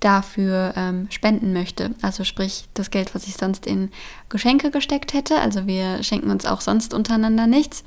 dafür 0.00 0.72
ähm, 0.76 1.08
spenden 1.10 1.52
möchte. 1.52 1.94
Also 2.00 2.24
sprich 2.24 2.64
das 2.72 2.90
Geld, 2.90 3.14
was 3.14 3.26
ich 3.26 3.36
sonst 3.36 3.66
in 3.66 3.90
Geschenke 4.30 4.70
gesteckt 4.70 5.12
hätte. 5.12 5.38
Also 5.38 5.66
wir 5.66 6.02
schenken 6.02 6.30
uns 6.30 6.46
auch 6.46 6.62
sonst 6.62 6.94
untereinander 6.94 7.46
nichts. 7.46 7.84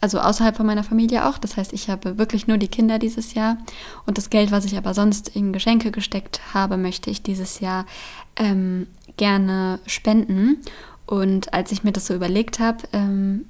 Also 0.00 0.20
außerhalb 0.20 0.56
von 0.56 0.66
meiner 0.66 0.84
Familie 0.84 1.28
auch. 1.28 1.38
Das 1.38 1.56
heißt, 1.56 1.72
ich 1.72 1.90
habe 1.90 2.18
wirklich 2.18 2.46
nur 2.46 2.58
die 2.58 2.68
Kinder 2.68 2.98
dieses 2.98 3.34
Jahr. 3.34 3.58
Und 4.06 4.18
das 4.18 4.30
Geld, 4.30 4.50
was 4.50 4.64
ich 4.64 4.76
aber 4.76 4.94
sonst 4.94 5.28
in 5.28 5.52
Geschenke 5.52 5.90
gesteckt 5.90 6.40
habe, 6.54 6.76
möchte 6.76 7.10
ich 7.10 7.22
dieses 7.22 7.60
Jahr 7.60 7.84
ähm, 8.36 8.86
gerne 9.16 9.80
spenden. 9.86 10.58
Und 11.06 11.52
als 11.52 11.72
ich 11.72 11.84
mir 11.84 11.92
das 11.92 12.06
so 12.06 12.14
überlegt 12.14 12.60
habe, 12.60 12.84
ähm, 12.92 13.46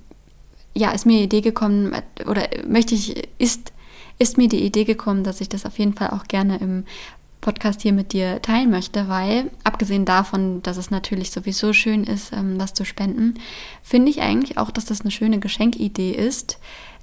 ja, 0.74 0.92
ist 0.92 1.06
mir 1.06 1.18
die 1.18 1.24
Idee 1.24 1.40
gekommen, 1.40 1.94
oder 2.26 2.48
möchte 2.66 2.94
ich, 2.94 3.28
ist, 3.38 3.72
ist 4.18 4.38
mir 4.38 4.48
die 4.48 4.64
Idee 4.64 4.84
gekommen, 4.84 5.24
dass 5.24 5.40
ich 5.40 5.48
das 5.48 5.66
auf 5.66 5.78
jeden 5.78 5.94
Fall 5.94 6.10
auch 6.10 6.24
gerne 6.24 6.58
im 6.58 6.84
Podcast 7.48 7.80
hier 7.80 7.94
mit 7.94 8.12
dir 8.12 8.42
teilen 8.42 8.68
möchte, 8.68 9.08
weil 9.08 9.50
abgesehen 9.64 10.04
davon, 10.04 10.62
dass 10.62 10.76
es 10.76 10.90
natürlich 10.90 11.30
sowieso 11.30 11.72
schön 11.72 12.04
ist, 12.04 12.30
ähm, 12.34 12.60
was 12.60 12.74
zu 12.74 12.84
spenden, 12.84 13.40
finde 13.82 14.10
ich 14.10 14.20
eigentlich 14.20 14.58
auch, 14.58 14.70
dass 14.70 14.84
das 14.84 15.00
eine 15.00 15.10
schöne 15.10 15.38
Geschenkidee 15.38 16.10
ist, 16.10 16.58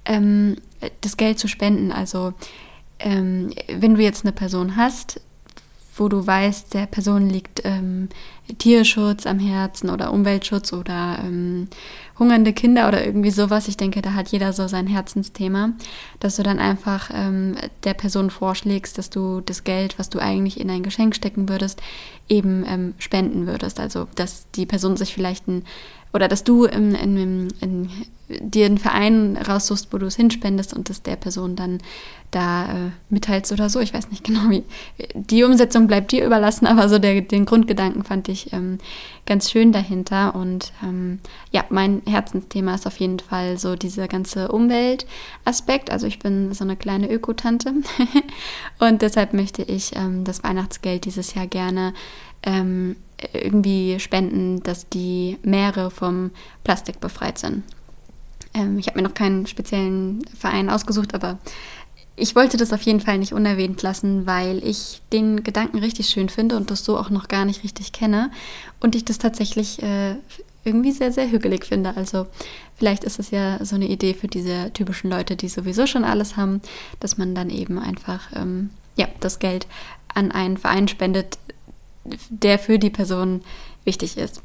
ähm, 0.06 0.57
das 1.01 1.18
Geld 1.18 1.39
zu 1.39 1.47
spenden. 1.47 1.92
Also 1.92 2.36
ähm, 3.00 3.53
wenn 3.68 3.95
du 3.95 4.03
jetzt 4.03 4.24
eine 4.24 4.33
Person 4.33 4.75
hast, 4.75 5.19
wo 5.97 6.09
du 6.09 6.25
weißt, 6.25 6.74
der 6.74 6.88
Person 6.88 7.30
liegt 7.30 7.62
ähm, 7.63 8.09
Tierschutz 8.57 9.25
am 9.25 9.39
Herzen 9.39 9.89
oder 9.89 10.12
Umweltschutz 10.12 10.74
oder 10.74 11.19
ähm, 11.24 11.68
hungernde 12.19 12.53
Kinder 12.53 12.88
oder 12.88 13.06
irgendwie 13.06 13.31
sowas. 13.31 13.68
Ich 13.68 13.77
denke, 13.77 14.01
da 14.01 14.13
hat 14.13 14.27
jeder 14.30 14.53
so 14.53 14.68
sein 14.68 14.88
Herzensthema, 14.88 15.71
dass 16.19 16.36
du 16.36 16.44
dann 16.44 16.59
einfach 16.59 17.09
ähm, 17.13 17.56
der 17.83 17.94
Person 17.94 18.30
vorschlägst, 18.30 18.97
dass 18.97 19.09
du 19.09 19.42
das 19.42 19.63
Geld, 19.63 19.97
was 19.97 20.09
du 20.09 20.19
eigentlich 20.19 20.59
in 20.59 20.69
ein 20.69 20.83
Geschenk 20.83 21.15
stecken 21.15 21.48
würdest, 21.48 21.81
eben 22.27 22.65
ähm, 22.67 22.93
spenden 22.98 23.48
würdest. 23.48 23.79
Also, 23.79 24.08
dass 24.15 24.50
die 24.51 24.65
Person 24.65 24.98
sich 24.98 25.13
vielleicht 25.13 25.48
ein 25.48 25.63
oder 26.15 26.29
dass 26.29 26.45
du 26.45 26.63
in, 26.63 26.95
in, 26.95 27.48
in, 27.60 27.89
dir 28.39 28.65
einen 28.65 28.77
Verein 28.77 29.38
raussuchst, 29.38 29.91
wo 29.91 29.98
du 29.98 30.05
es 30.05 30.15
hinspendest 30.15 30.74
und 30.74 30.89
das 30.89 31.03
der 31.03 31.17
Person 31.17 31.57
dann 31.57 31.79
da 32.31 32.65
äh, 32.65 32.91
mitteilst 33.10 33.51
oder 33.51 33.69
so. 33.69 33.81
Ich 33.81 33.93
weiß 33.93 34.10
nicht 34.10 34.24
genau, 34.24 34.50
wie 34.50 34.63
die 35.13 35.43
Umsetzung 35.43 35.88
bleibt 35.88 36.13
dir 36.13 36.25
überlassen, 36.25 36.67
aber 36.67 36.88
so 36.88 37.00
der, 37.00 37.19
den 37.19 37.43
Grundgedanken 37.45 38.03
fand 38.03 38.29
ich 38.29 38.53
ähm, 38.53 38.77
ganz 39.25 39.51
schön 39.51 39.74
dahinter. 39.74 40.36
Und 40.36 40.72
ähm, 40.81 41.19
ja, 41.51 41.65
mein 41.69 42.01
Herzensthema 42.07 42.75
ist 42.75 42.88
auf 42.88 42.98
jeden 42.98 43.19
Fall 43.19 43.57
so 43.57 43.75
dieser 43.75 44.07
ganze 44.07 44.48
Umweltaspekt. 44.53 45.91
Also 45.91 46.07
ich 46.07 46.19
bin 46.19 46.53
so 46.53 46.63
eine 46.63 46.77
kleine 46.77 47.12
Ökotante 47.12 47.74
und 48.79 49.01
deshalb 49.01 49.34
möchte 49.34 49.63
ich 49.63 49.98
ähm, 49.98 50.24
das 50.24 50.43
Weihnachtsgeld 50.45 51.03
dieses 51.03 51.34
Jahr 51.34 51.48
gerne 51.48 51.93
ähm, 52.43 52.95
irgendwie 53.34 54.00
spenden, 54.00 54.62
dass 54.63 54.89
die 54.89 55.38
Meere 55.43 55.91
vom 55.91 56.31
Plastik 56.63 57.00
befreit 57.00 57.38
sind. 57.38 57.63
Ähm, 58.53 58.77
ich 58.79 58.88
habe 58.88 59.00
mir 59.00 59.07
noch 59.07 59.13
keinen 59.13 59.48
speziellen 59.48 60.25
Verein 60.38 60.69
ausgesucht, 60.69 61.13
aber 61.13 61.38
ich 62.17 62.36
wollte 62.36 62.57
das 62.57 62.72
auf 62.72 62.81
jeden 62.81 63.01
Fall 63.01 63.17
nicht 63.17 63.34
unerwähnt 63.34 63.81
lassen, 63.81 64.25
weil 64.25 64.63
ich 64.63 65.01
den 65.12 65.43
Gedanken 65.43 65.79
richtig 65.79 66.07
schön 66.07 66.29
finde 66.29 66.55
und 66.55 66.72
das 66.72 66.86
so 66.86 66.98
auch 66.98 67.10
noch 67.10 67.27
gar 67.27 67.45
nicht 67.45 67.63
richtig 67.63 67.91
kenne 67.91 68.31
und 68.79 68.95
ich 68.95 69.03
das 69.03 69.17
tatsächlich 69.17 69.84
äh, 69.84 70.15
irgendwie 70.63 70.91
sehr, 70.91 71.12
sehr 71.12 71.29
hügelig 71.29 71.65
finde. 71.65 71.95
Also 71.95 72.27
vielleicht 72.75 73.03
ist 73.03 73.19
es 73.19 73.31
ja 73.31 73.63
so 73.63 73.75
eine 73.75 73.88
Idee 73.88 74.13
für 74.13 74.27
diese 74.27 74.72
typischen 74.74 75.10
Leute, 75.10 75.36
die 75.36 75.50
sowieso 75.50 75.86
schon 75.88 76.03
alles 76.03 76.38
haben, 76.38 76.62
dass 77.00 77.17
man 77.17 77.36
dann 77.36 77.50
eben 77.50 77.77
einfach 77.77 78.31
ähm, 78.34 78.69
ja, 78.95 79.07
das 79.19 79.39
Geld 79.39 79.67
an 80.13 80.31
einen 80.31 80.57
Verein 80.57 80.88
spendet, 80.88 81.38
der 82.29 82.59
für 82.59 82.79
die 82.79 82.89
Person 82.89 83.41
wichtig 83.85 84.17
ist. 84.17 84.41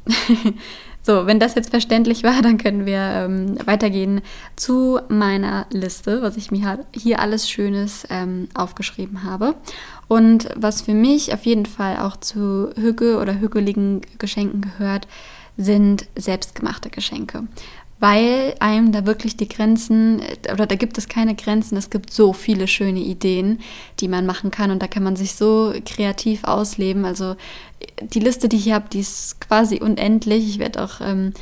so, 1.01 1.25
wenn 1.25 1.39
das 1.39 1.55
jetzt 1.55 1.71
verständlich 1.71 2.23
war, 2.23 2.41
dann 2.41 2.57
können 2.57 2.85
wir 2.85 2.99
ähm, 2.99 3.57
weitergehen 3.65 4.21
zu 4.55 4.99
meiner 5.09 5.65
Liste, 5.71 6.21
was 6.21 6.37
ich 6.37 6.51
mir 6.51 6.79
hier 6.95 7.19
alles 7.19 7.49
Schönes 7.49 8.05
ähm, 8.09 8.47
aufgeschrieben 8.53 9.23
habe. 9.23 9.55
Und 10.07 10.49
was 10.55 10.81
für 10.81 10.93
mich 10.93 11.33
auf 11.33 11.45
jeden 11.45 11.65
Fall 11.65 11.97
auch 11.97 12.17
zu 12.17 12.69
Hüge 12.75 13.17
oder 13.17 13.39
hügeligen 13.39 14.01
Geschenken 14.19 14.61
gehört, 14.61 15.07
sind 15.57 16.07
selbstgemachte 16.17 16.89
Geschenke. 16.89 17.43
Weil 18.01 18.55
einem 18.59 18.91
da 18.91 19.05
wirklich 19.05 19.37
die 19.37 19.47
Grenzen, 19.47 20.21
oder 20.51 20.65
da 20.65 20.75
gibt 20.75 20.97
es 20.97 21.07
keine 21.07 21.35
Grenzen, 21.35 21.77
es 21.77 21.91
gibt 21.91 22.11
so 22.11 22.33
viele 22.33 22.67
schöne 22.67 22.99
Ideen, 22.99 23.59
die 23.99 24.07
man 24.07 24.25
machen 24.25 24.49
kann 24.49 24.71
und 24.71 24.81
da 24.81 24.87
kann 24.87 25.03
man 25.03 25.15
sich 25.15 25.35
so 25.35 25.71
kreativ 25.85 26.43
ausleben. 26.43 27.05
Also 27.05 27.35
die 28.01 28.19
Liste, 28.19 28.49
die 28.49 28.57
ich 28.57 28.63
hier 28.63 28.73
habe, 28.73 28.89
die 28.91 29.01
ist 29.01 29.39
quasi 29.39 29.81
unendlich. 29.81 30.49
Ich 30.49 30.57
werde 30.57 30.83
auch 30.83 30.99
ähm, 30.99 31.33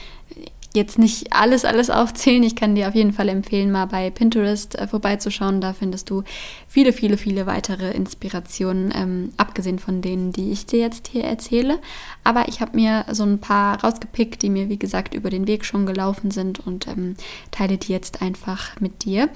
jetzt 0.75 0.99
nicht 0.99 1.33
alles, 1.33 1.65
alles 1.65 1.89
aufzählen. 1.89 2.43
Ich 2.43 2.55
kann 2.55 2.75
dir 2.75 2.87
auf 2.87 2.95
jeden 2.95 3.13
Fall 3.13 3.29
empfehlen, 3.29 3.71
mal 3.71 3.85
bei 3.85 4.09
Pinterest 4.09 4.75
äh, 4.75 4.87
vorbeizuschauen. 4.87 5.61
Da 5.61 5.73
findest 5.73 6.09
du 6.09 6.23
viele, 6.67 6.93
viele, 6.93 7.17
viele 7.17 7.45
weitere 7.45 7.91
Inspirationen, 7.91 8.93
ähm, 8.95 9.31
abgesehen 9.37 9.79
von 9.79 10.01
denen, 10.01 10.31
die 10.31 10.51
ich 10.51 10.65
dir 10.65 10.79
jetzt 10.79 11.07
hier 11.07 11.23
erzähle. 11.23 11.79
Aber 12.23 12.47
ich 12.47 12.61
habe 12.61 12.75
mir 12.75 13.05
so 13.11 13.23
ein 13.23 13.39
paar 13.39 13.83
rausgepickt, 13.83 14.41
die 14.41 14.49
mir, 14.49 14.69
wie 14.69 14.79
gesagt, 14.79 15.13
über 15.13 15.29
den 15.29 15.47
Weg 15.47 15.65
schon 15.65 15.85
gelaufen 15.85 16.31
sind 16.31 16.65
und 16.65 16.87
ähm, 16.87 17.15
teile 17.51 17.77
die 17.77 17.91
jetzt 17.91 18.21
einfach 18.21 18.79
mit 18.79 19.05
dir. 19.05 19.29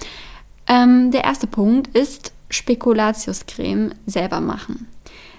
Ähm, 0.68 1.12
der 1.12 1.24
erste 1.24 1.48
Punkt 1.48 1.96
ist 1.96 2.32
Spekulatiuscreme 2.50 3.96
selber 4.06 4.40
machen. 4.40 4.88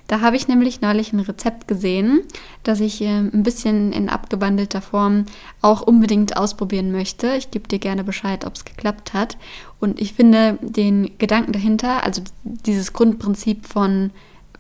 Da 0.07 0.21
habe 0.21 0.37
ich 0.37 0.49
nämlich 0.49 0.81
neulich 0.81 1.13
ein 1.13 1.21
Rezept 1.21 1.67
gesehen, 1.67 2.23
das 2.63 2.81
ich 2.81 3.01
äh, 3.01 3.19
ein 3.19 3.43
bisschen 3.43 3.93
in 3.93 4.09
abgewandelter 4.09 4.83
Form 4.83 5.25
auch 5.63 5.81
unbedingt 5.81 6.37
ausprobieren 6.37 6.93
möchte. 6.93 7.35
Ich 7.37 7.51
gebe 7.51 7.69
dir 7.69 7.79
gerne 7.79 8.05
Bescheid, 8.05 8.45
ob 8.45 8.55
es 8.55 8.65
geklappt 8.65 9.15
hat. 9.15 9.39
Und 9.81 10.01
ich 10.01 10.13
finde 10.13 10.59
den 10.61 11.17
Gedanken 11.19 11.53
dahinter, 11.53 12.05
also 12.05 12.23
dieses 12.43 12.93
Grundprinzip 12.93 13.67
von 13.67 14.11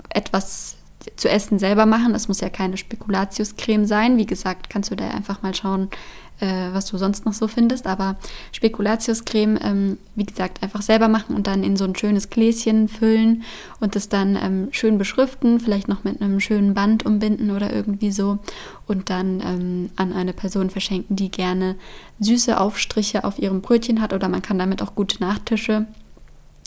etwas 0.08 0.76
zu 1.16 1.28
essen 1.28 1.58
selber 1.58 1.84
machen, 1.84 2.14
das 2.14 2.28
muss 2.28 2.40
ja 2.40 2.48
keine 2.48 2.78
Spekulatiuscreme 2.78 3.86
sein. 3.86 4.16
Wie 4.16 4.26
gesagt, 4.26 4.70
kannst 4.70 4.90
du 4.90 4.96
da 4.96 5.08
einfach 5.08 5.42
mal 5.42 5.54
schauen, 5.54 5.90
äh, 6.40 6.72
was 6.72 6.86
du 6.86 6.98
sonst 6.98 7.24
noch 7.26 7.32
so 7.32 7.48
findest. 7.48 7.86
Aber 7.86 8.16
Spekulatiuscreme, 8.52 9.58
ähm, 9.62 9.98
wie 10.14 10.24
gesagt, 10.24 10.62
einfach 10.62 10.82
selber 10.82 11.08
machen 11.08 11.36
und 11.36 11.46
dann 11.46 11.62
in 11.62 11.76
so 11.76 11.84
ein 11.84 11.96
schönes 11.96 12.30
Gläschen 12.30 12.88
füllen 12.88 13.42
und 13.80 13.96
das 13.96 14.08
dann 14.08 14.36
ähm, 14.36 14.68
schön 14.72 14.98
beschriften, 14.98 15.60
vielleicht 15.60 15.88
noch 15.88 16.04
mit 16.04 16.20
einem 16.20 16.40
schönen 16.40 16.74
Band 16.74 17.06
umbinden 17.06 17.50
oder 17.50 17.72
irgendwie 17.72 18.12
so 18.12 18.38
und 18.86 19.10
dann 19.10 19.40
ähm, 19.40 19.90
an 19.96 20.12
eine 20.12 20.32
Person 20.32 20.70
verschenken, 20.70 21.16
die 21.16 21.30
gerne 21.30 21.76
süße 22.20 22.58
Aufstriche 22.58 23.24
auf 23.24 23.38
ihrem 23.38 23.60
Brötchen 23.60 24.00
hat 24.00 24.12
oder 24.12 24.28
man 24.28 24.42
kann 24.42 24.58
damit 24.58 24.82
auch 24.82 24.94
gute 24.94 25.20
Nachtische 25.20 25.86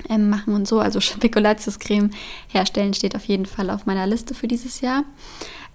ähm, 0.10 0.30
machen 0.30 0.54
und 0.54 0.68
so. 0.68 0.80
Also 0.80 1.00
Spekulatiuscreme 1.02 2.12
herstellen 2.48 2.94
steht 2.94 3.16
auf 3.16 3.26
jeden 3.26 3.46
Fall 3.46 3.70
auf 3.70 3.86
meiner 3.86 4.08
Liste 4.08 4.34
für 4.34 4.48
dieses 4.48 4.82
Jahr. 4.82 5.04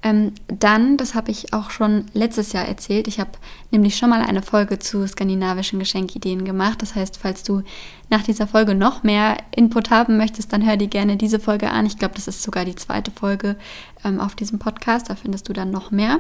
Ähm, 0.02 0.32
dann, 0.48 0.96
das 0.96 1.14
habe 1.14 1.30
ich 1.30 1.52
auch 1.52 1.70
schon 1.70 2.06
letztes 2.12 2.52
Jahr 2.52 2.66
erzählt, 2.66 3.06
ich 3.06 3.20
habe 3.20 3.30
nämlich 3.70 3.96
schon 3.96 4.10
mal 4.10 4.20
eine 4.20 4.42
Folge 4.42 4.80
zu 4.80 5.06
skandinavischen 5.06 5.78
Geschenkideen 5.78 6.44
gemacht. 6.44 6.82
Das 6.82 6.94
heißt, 6.94 7.18
falls 7.22 7.44
du 7.44 7.62
nach 8.10 8.22
dieser 8.22 8.46
Folge 8.46 8.74
noch 8.74 9.04
mehr 9.04 9.36
Input 9.54 9.90
haben 9.90 10.18
möchtest, 10.18 10.52
dann 10.52 10.66
hör 10.66 10.76
dir 10.76 10.88
gerne 10.88 11.16
diese 11.16 11.38
Folge 11.38 11.70
an. 11.70 11.86
Ich 11.86 11.98
glaube, 11.98 12.14
das 12.16 12.26
ist 12.26 12.42
sogar 12.42 12.64
die 12.64 12.74
zweite 12.74 13.10
Folge 13.10 13.56
ähm, 14.04 14.20
auf 14.20 14.34
diesem 14.34 14.58
Podcast. 14.58 15.08
Da 15.08 15.14
findest 15.14 15.48
du 15.48 15.52
dann 15.52 15.70
noch 15.70 15.92
mehr. 15.92 16.18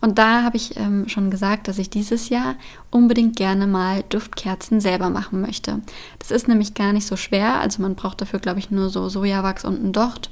Und 0.00 0.18
da 0.18 0.42
habe 0.42 0.56
ich 0.56 0.76
ähm, 0.76 1.08
schon 1.08 1.30
gesagt, 1.30 1.68
dass 1.68 1.78
ich 1.78 1.90
dieses 1.90 2.28
Jahr 2.28 2.54
unbedingt 2.90 3.36
gerne 3.36 3.66
mal 3.66 4.04
Duftkerzen 4.08 4.80
selber 4.80 5.10
machen 5.10 5.40
möchte. 5.40 5.82
Das 6.20 6.30
ist 6.30 6.46
nämlich 6.48 6.74
gar 6.74 6.92
nicht 6.92 7.06
so 7.06 7.16
schwer. 7.16 7.60
Also 7.60 7.82
man 7.82 7.96
braucht 7.96 8.20
dafür, 8.20 8.38
glaube 8.38 8.60
ich, 8.60 8.70
nur 8.70 8.88
so 8.88 9.08
Sojawachs 9.08 9.64
und 9.64 9.80
einen 9.80 9.92
Docht. 9.92 10.30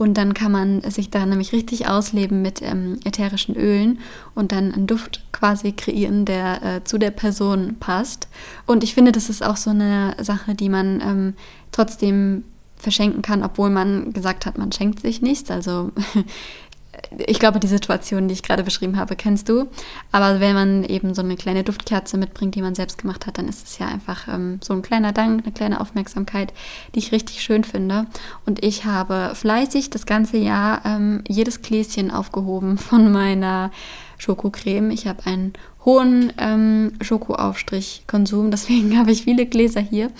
Und 0.00 0.14
dann 0.14 0.32
kann 0.32 0.50
man 0.50 0.80
sich 0.90 1.10
da 1.10 1.26
nämlich 1.26 1.52
richtig 1.52 1.86
ausleben 1.86 2.40
mit 2.40 2.62
ähm, 2.62 2.98
ätherischen 3.04 3.54
Ölen 3.54 3.98
und 4.34 4.50
dann 4.50 4.72
einen 4.72 4.86
Duft 4.86 5.22
quasi 5.30 5.72
kreieren, 5.72 6.24
der 6.24 6.62
äh, 6.62 6.84
zu 6.84 6.96
der 6.96 7.10
Person 7.10 7.76
passt. 7.78 8.26
Und 8.64 8.82
ich 8.82 8.94
finde, 8.94 9.12
das 9.12 9.28
ist 9.28 9.44
auch 9.44 9.58
so 9.58 9.68
eine 9.68 10.16
Sache, 10.18 10.54
die 10.54 10.70
man 10.70 11.02
ähm, 11.02 11.34
trotzdem 11.70 12.44
verschenken 12.76 13.20
kann, 13.20 13.42
obwohl 13.42 13.68
man 13.68 14.14
gesagt 14.14 14.46
hat, 14.46 14.56
man 14.56 14.72
schenkt 14.72 15.00
sich 15.00 15.20
nichts. 15.20 15.50
Also 15.50 15.92
ich 17.26 17.38
glaube, 17.38 17.60
die 17.60 17.66
Situation, 17.66 18.28
die 18.28 18.34
ich 18.34 18.42
gerade 18.42 18.62
beschrieben 18.62 18.96
habe, 18.96 19.16
kennst 19.16 19.48
du. 19.48 19.68
Aber 20.12 20.40
wenn 20.40 20.54
man 20.54 20.84
eben 20.84 21.14
so 21.14 21.22
eine 21.22 21.36
kleine 21.36 21.64
Duftkerze 21.64 22.16
mitbringt, 22.16 22.54
die 22.54 22.62
man 22.62 22.74
selbst 22.74 22.98
gemacht 22.98 23.26
hat, 23.26 23.38
dann 23.38 23.48
ist 23.48 23.66
es 23.66 23.78
ja 23.78 23.88
einfach 23.88 24.28
ähm, 24.28 24.60
so 24.62 24.72
ein 24.72 24.82
kleiner 24.82 25.12
Dank, 25.12 25.42
eine 25.42 25.52
kleine 25.52 25.80
Aufmerksamkeit, 25.80 26.52
die 26.94 27.00
ich 27.00 27.12
richtig 27.12 27.42
schön 27.42 27.64
finde. 27.64 28.06
Und 28.46 28.62
ich 28.64 28.84
habe 28.84 29.32
fleißig 29.34 29.90
das 29.90 30.06
ganze 30.06 30.36
Jahr 30.36 30.82
ähm, 30.84 31.24
jedes 31.26 31.62
Gläschen 31.62 32.10
aufgehoben 32.10 32.78
von 32.78 33.10
meiner 33.10 33.70
Schokocreme. 34.18 34.90
Ich 34.90 35.06
habe 35.06 35.26
einen 35.26 35.54
hohen 35.84 36.32
ähm, 36.38 36.92
Schokoaufstrich-Konsum, 37.00 38.50
deswegen 38.50 38.98
habe 38.98 39.12
ich 39.12 39.24
viele 39.24 39.46
Gläser 39.46 39.80
hier. 39.80 40.10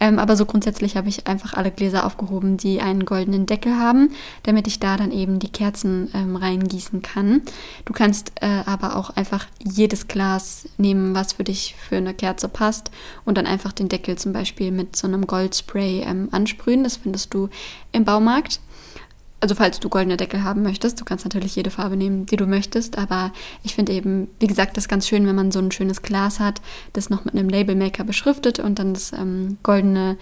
Ähm, 0.00 0.18
aber 0.18 0.36
so 0.36 0.46
grundsätzlich 0.46 0.96
habe 0.96 1.08
ich 1.08 1.26
einfach 1.26 1.52
alle 1.52 1.70
Gläser 1.70 2.06
aufgehoben, 2.06 2.56
die 2.56 2.80
einen 2.80 3.04
goldenen 3.04 3.46
Deckel 3.46 3.76
haben, 3.78 4.10
damit 4.42 4.66
ich 4.66 4.80
da 4.80 4.96
dann 4.96 5.12
eben 5.12 5.38
die 5.38 5.52
Kerzen 5.52 6.10
ähm, 6.14 6.36
reingießen 6.36 7.02
kann. 7.02 7.42
Du 7.84 7.92
kannst 7.92 8.32
äh, 8.40 8.62
aber 8.66 8.96
auch 8.96 9.10
einfach 9.10 9.46
jedes 9.62 10.08
Glas 10.08 10.68
nehmen, 10.78 11.14
was 11.14 11.34
für 11.34 11.44
dich 11.44 11.76
für 11.78 11.96
eine 11.96 12.14
Kerze 12.14 12.48
passt 12.48 12.90
und 13.24 13.36
dann 13.38 13.46
einfach 13.46 13.72
den 13.72 13.88
Deckel 13.88 14.16
zum 14.16 14.32
Beispiel 14.32 14.70
mit 14.70 14.96
so 14.96 15.06
einem 15.06 15.26
Goldspray 15.26 16.04
ähm, 16.06 16.28
ansprühen. 16.32 16.84
Das 16.84 16.96
findest 16.96 17.34
du 17.34 17.48
im 17.92 18.04
Baumarkt 18.04 18.60
also 19.42 19.56
falls 19.56 19.80
du 19.80 19.88
goldene 19.88 20.16
Deckel 20.16 20.44
haben 20.44 20.62
möchtest, 20.62 21.00
du 21.00 21.04
kannst 21.04 21.24
natürlich 21.24 21.56
jede 21.56 21.70
Farbe 21.70 21.96
nehmen, 21.96 22.26
die 22.26 22.36
du 22.36 22.46
möchtest, 22.46 22.96
aber 22.96 23.32
ich 23.64 23.74
finde 23.74 23.92
eben, 23.92 24.28
wie 24.38 24.46
gesagt, 24.46 24.76
das 24.76 24.86
ganz 24.86 25.08
schön, 25.08 25.26
wenn 25.26 25.34
man 25.34 25.50
so 25.50 25.58
ein 25.58 25.72
schönes 25.72 26.02
Glas 26.02 26.38
hat, 26.38 26.62
das 26.92 27.10
noch 27.10 27.24
mit 27.24 27.34
einem 27.34 27.48
Labelmaker 27.48 28.04
beschriftet 28.04 28.60
und 28.60 28.78
dann 28.78 28.94
das 28.94 29.12
ähm, 29.12 29.58
goldene 29.64 30.16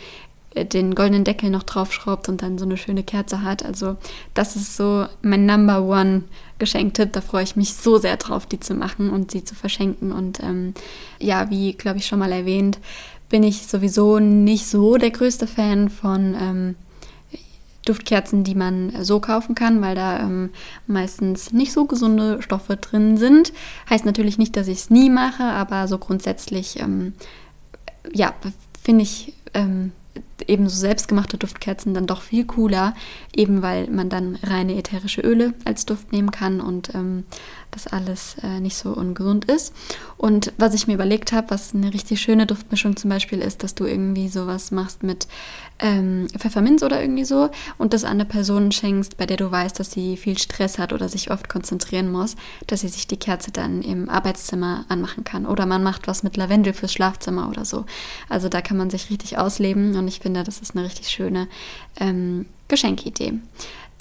äh, 0.55 0.65
den 0.65 0.95
goldenen 0.95 1.25
Deckel 1.25 1.51
noch 1.51 1.65
draufschraubt 1.65 2.31
und 2.31 2.41
dann 2.41 2.57
so 2.57 2.65
eine 2.65 2.79
schöne 2.79 3.03
Kerze 3.03 3.43
hat. 3.43 3.63
Also 3.63 3.99
das 4.33 4.57
ist 4.57 4.79
so 4.79 5.05
mein 5.21 5.45
Number 5.45 5.83
One 5.83 6.23
Geschenktipp. 6.59 7.13
Da 7.13 7.21
freue 7.21 7.45
ich 7.45 7.57
mich 7.57 7.75
so 7.75 7.99
sehr 7.99 8.17
drauf, 8.17 8.47
die 8.47 8.59
zu 8.59 8.73
machen 8.73 9.11
und 9.11 9.31
sie 9.31 9.45
zu 9.45 9.55
verschenken. 9.55 10.13
Und 10.13 10.41
ähm, 10.41 10.73
ja, 11.19 11.51
wie 11.51 11.75
glaube 11.75 11.99
ich 11.99 12.07
schon 12.07 12.19
mal 12.19 12.33
erwähnt, 12.33 12.79
bin 13.29 13.43
ich 13.43 13.67
sowieso 13.67 14.19
nicht 14.19 14.67
so 14.67 14.97
der 14.97 15.11
größte 15.11 15.47
Fan 15.47 15.91
von 15.91 16.35
ähm, 16.41 16.75
Duftkerzen, 17.91 18.45
die 18.45 18.55
man 18.55 18.93
so 19.03 19.19
kaufen 19.19 19.57
kann, 19.57 19.83
weil 19.83 19.97
da 19.97 20.21
ähm, 20.21 20.51
meistens 20.87 21.53
nicht 21.53 21.73
so 21.73 21.87
gesunde 21.87 22.41
Stoffe 22.41 22.77
drin 22.77 23.17
sind. 23.17 23.53
Heißt 23.89 24.05
natürlich 24.05 24.39
nicht, 24.39 24.57
dass 24.57 24.69
ich 24.69 24.79
es 24.79 24.91
nie 24.91 25.11
mache, 25.11 25.43
aber 25.43 25.89
so 25.89 25.99
grundsätzlich, 25.99 26.79
ähm, 26.79 27.15
ja, 28.13 28.33
finde 28.81 29.03
ich 29.03 29.35
ähm, 29.55 29.91
eben 30.47 30.69
so 30.69 30.77
selbstgemachte 30.77 31.37
Duftkerzen 31.37 31.95
dann 31.95 32.07
doch 32.07 32.23
viel 32.23 32.45
cooler, 32.45 32.95
eben 33.35 33.63
weil 33.63 33.89
man 33.89 34.09
dann 34.09 34.39
reine 34.43 34.77
ätherische 34.77 35.21
Öle 35.21 35.53
als 35.65 35.85
Duft 35.85 36.13
nehmen 36.13 36.31
kann 36.31 36.61
und 36.61 36.95
ähm, 37.71 37.81
das 37.81 37.87
alles 37.87 38.37
äh, 38.43 38.61
nicht 38.61 38.77
so 38.77 38.91
ungesund 38.91 39.45
ist. 39.47 39.75
Und 40.17 40.53
was 40.59 40.75
ich 40.75 40.87
mir 40.87 40.95
überlegt 40.95 41.33
habe, 41.33 41.51
was 41.51 41.75
eine 41.75 41.93
richtig 41.93 42.21
schöne 42.21 42.47
Duftmischung 42.47 42.97
zum 42.97 43.11
Beispiel 43.11 43.41
ist, 43.41 43.63
dass 43.63 43.75
du 43.75 43.87
irgendwie 43.87 44.29
sowas 44.29 44.71
machst 44.71 45.03
mit 45.03 45.27
ähm, 45.79 46.27
Pfefferminz 46.37 46.83
oder 46.83 47.01
irgendwie 47.01 47.25
so 47.25 47.49
und 47.79 47.95
das 47.95 48.05
an 48.05 48.13
eine 48.13 48.27
Person 48.27 48.71
schenkst, 48.71 49.17
bei 49.17 49.27
der 49.27 49.39
du 49.39 49.51
weißt, 49.51 49.81
dass 49.81 49.93
sie 49.93 50.17
viel 50.17 50.37
Stress 50.37 50.79
hat 50.79 50.93
oder 50.93 51.09
sich 51.09 51.31
oft 51.31 51.49
konzentrieren 51.49 52.11
muss, 52.13 52.37
dass 52.67 52.81
sie 52.81 52.89
sich 52.89 53.07
die 53.07 53.17
Kerze 53.17 53.51
dann 53.51 53.83
im 53.83 54.09
Arbeitszimmer 54.11 54.85
anmachen 54.89 55.25
kann. 55.25 55.47
Oder 55.47 55.65
man 55.65 55.83
macht 55.83 56.07
was 56.07 56.23
mit 56.23 56.37
Lavendel 56.37 56.73
fürs 56.73 56.93
Schlafzimmer 56.93 57.49
oder 57.49 57.65
so. 57.65 57.87
Also 58.29 58.49
da 58.49 58.61
kann 58.61 58.77
man 58.77 58.91
sich 58.91 59.11
richtig 59.11 59.39
ausleben 59.39 59.97
und 59.97 60.07
ich 60.09 60.21
finde, 60.21 60.45
das 60.45 60.61
ist 60.61 60.77
eine 60.77 60.85
richtig 60.85 61.09
schöne 61.09 61.49
ähm, 61.99 62.47
Geschenkidee. 62.69 63.35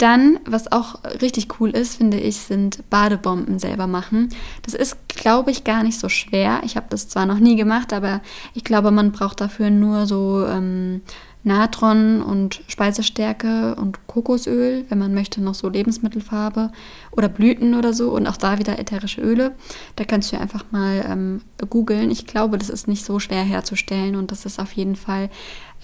Dann, 0.00 0.40
was 0.46 0.72
auch 0.72 1.04
richtig 1.20 1.60
cool 1.60 1.68
ist, 1.68 1.96
finde 1.96 2.18
ich, 2.18 2.38
sind 2.38 2.88
Badebomben 2.88 3.58
selber 3.58 3.86
machen. 3.86 4.30
Das 4.62 4.72
ist, 4.72 4.96
glaube 5.08 5.50
ich, 5.50 5.62
gar 5.62 5.82
nicht 5.82 6.00
so 6.00 6.08
schwer. 6.08 6.62
Ich 6.64 6.76
habe 6.76 6.86
das 6.88 7.08
zwar 7.08 7.26
noch 7.26 7.38
nie 7.38 7.54
gemacht, 7.54 7.92
aber 7.92 8.22
ich 8.54 8.64
glaube, 8.64 8.92
man 8.92 9.12
braucht 9.12 9.42
dafür 9.42 9.68
nur 9.68 10.06
so 10.06 10.46
ähm, 10.46 11.02
Natron 11.42 12.22
und 12.22 12.62
Speisestärke 12.66 13.74
und 13.74 14.06
Kokosöl, 14.06 14.86
wenn 14.88 14.98
man 14.98 15.12
möchte, 15.12 15.42
noch 15.42 15.54
so 15.54 15.68
Lebensmittelfarbe 15.68 16.70
oder 17.12 17.28
Blüten 17.28 17.74
oder 17.74 17.92
so 17.92 18.10
und 18.12 18.26
auch 18.26 18.38
da 18.38 18.58
wieder 18.58 18.78
ätherische 18.78 19.20
Öle. 19.20 19.54
Da 19.96 20.04
kannst 20.04 20.32
du 20.32 20.40
einfach 20.40 20.64
mal 20.70 21.04
ähm, 21.06 21.42
googeln. 21.68 22.10
Ich 22.10 22.26
glaube, 22.26 22.56
das 22.56 22.70
ist 22.70 22.88
nicht 22.88 23.04
so 23.04 23.18
schwer 23.18 23.42
herzustellen 23.42 24.16
und 24.16 24.32
das 24.32 24.46
ist 24.46 24.58
auf 24.58 24.72
jeden 24.72 24.96
Fall 24.96 25.28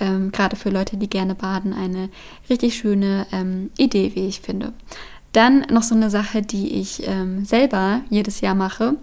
ähm, 0.00 0.33
gerade 0.33 0.57
für 0.57 0.71
Leute, 0.71 0.97
die 0.97 1.09
gerne 1.09 1.35
baden, 1.35 1.73
eine 1.73 2.09
richtig 2.49 2.76
schöne 2.76 3.26
ähm, 3.33 3.71
Idee, 3.79 4.12
wie 4.15 4.26
ich 4.26 4.41
finde. 4.41 4.73
Dann 5.33 5.61
noch 5.71 5.83
so 5.83 5.95
eine 5.95 6.11
Sache, 6.11 6.43
die 6.43 6.81
ich 6.81 7.07
ähm, 7.07 7.45
selber 7.45 8.00
jedes 8.09 8.41
Jahr 8.41 8.55
mache. 8.55 8.97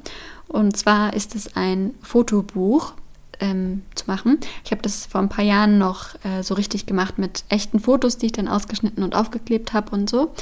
Und 0.48 0.78
zwar 0.78 1.14
ist 1.14 1.36
es 1.36 1.56
ein 1.56 1.94
Fotobuch 2.02 2.94
ähm, 3.40 3.84
zu 3.96 4.06
machen. 4.08 4.40
Ich 4.64 4.72
habe 4.72 4.82
das 4.82 5.06
vor 5.06 5.22
ein 5.22 5.30
paar 5.30 5.44
Jahren 5.44 5.78
noch 5.78 6.16
äh, 6.24 6.42
so 6.42 6.54
richtig 6.54 6.86
gemacht 6.86 7.18
mit 7.18 7.44
echten 7.50 7.80
Fotos, 7.80 8.18
die 8.18 8.28
ich 8.28 8.32
dann 8.32 8.48
ausgeschnitten 8.48 9.04
und 9.04 9.16
aufgeklebt 9.16 9.74
habe 9.74 9.92
und 9.92 10.10
so. 10.10 10.34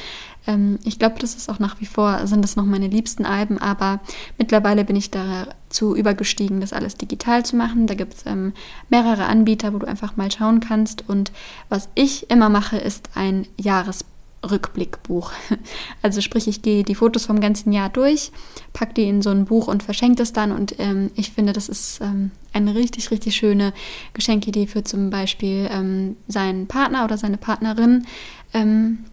Ähm, 0.47 0.79
ich 0.83 0.99
glaube, 0.99 1.19
das 1.19 1.35
ist 1.35 1.49
auch 1.49 1.59
nach 1.59 1.79
wie 1.79 1.85
vor, 1.85 2.25
sind 2.27 2.43
das 2.43 2.55
noch 2.55 2.65
meine 2.65 2.87
liebsten 2.87 3.25
Alben, 3.25 3.57
aber 3.57 3.99
mittlerweile 4.37 4.83
bin 4.83 4.95
ich 4.95 5.11
dazu 5.11 5.95
übergestiegen, 5.95 6.61
das 6.61 6.73
alles 6.73 6.95
digital 6.95 7.45
zu 7.45 7.55
machen. 7.55 7.87
Da 7.87 7.95
gibt 7.95 8.13
es 8.15 8.25
ähm, 8.25 8.53
mehrere 8.89 9.25
Anbieter, 9.25 9.73
wo 9.73 9.79
du 9.79 9.87
einfach 9.87 10.17
mal 10.17 10.31
schauen 10.31 10.59
kannst. 10.59 11.07
Und 11.07 11.31
was 11.69 11.89
ich 11.95 12.29
immer 12.29 12.49
mache, 12.49 12.77
ist 12.77 13.09
ein 13.15 13.47
Jahresbild. 13.59 14.11
Rückblickbuch. 14.49 15.31
Also 16.01 16.19
sprich, 16.21 16.47
ich 16.47 16.63
gehe 16.63 16.83
die 16.83 16.95
Fotos 16.95 17.25
vom 17.25 17.39
ganzen 17.39 17.71
Jahr 17.71 17.89
durch, 17.89 18.31
packe 18.73 18.95
die 18.95 19.07
in 19.07 19.21
so 19.21 19.29
ein 19.29 19.45
Buch 19.45 19.67
und 19.67 19.83
verschenke 19.83 20.15
das 20.15 20.33
dann. 20.33 20.51
Und 20.51 20.79
ähm, 20.79 21.11
ich 21.15 21.31
finde, 21.31 21.53
das 21.53 21.69
ist 21.69 22.01
ähm, 22.01 22.31
eine 22.51 22.73
richtig, 22.73 23.11
richtig 23.11 23.35
schöne 23.35 23.71
Geschenkidee 24.13 24.65
für 24.65 24.83
zum 24.83 25.11
Beispiel 25.11 25.69
ähm, 25.71 26.17
seinen 26.27 26.65
Partner 26.65 27.05
oder 27.05 27.17
seine 27.17 27.37
Partnerin, 27.37 28.07
ähm, 28.53 29.05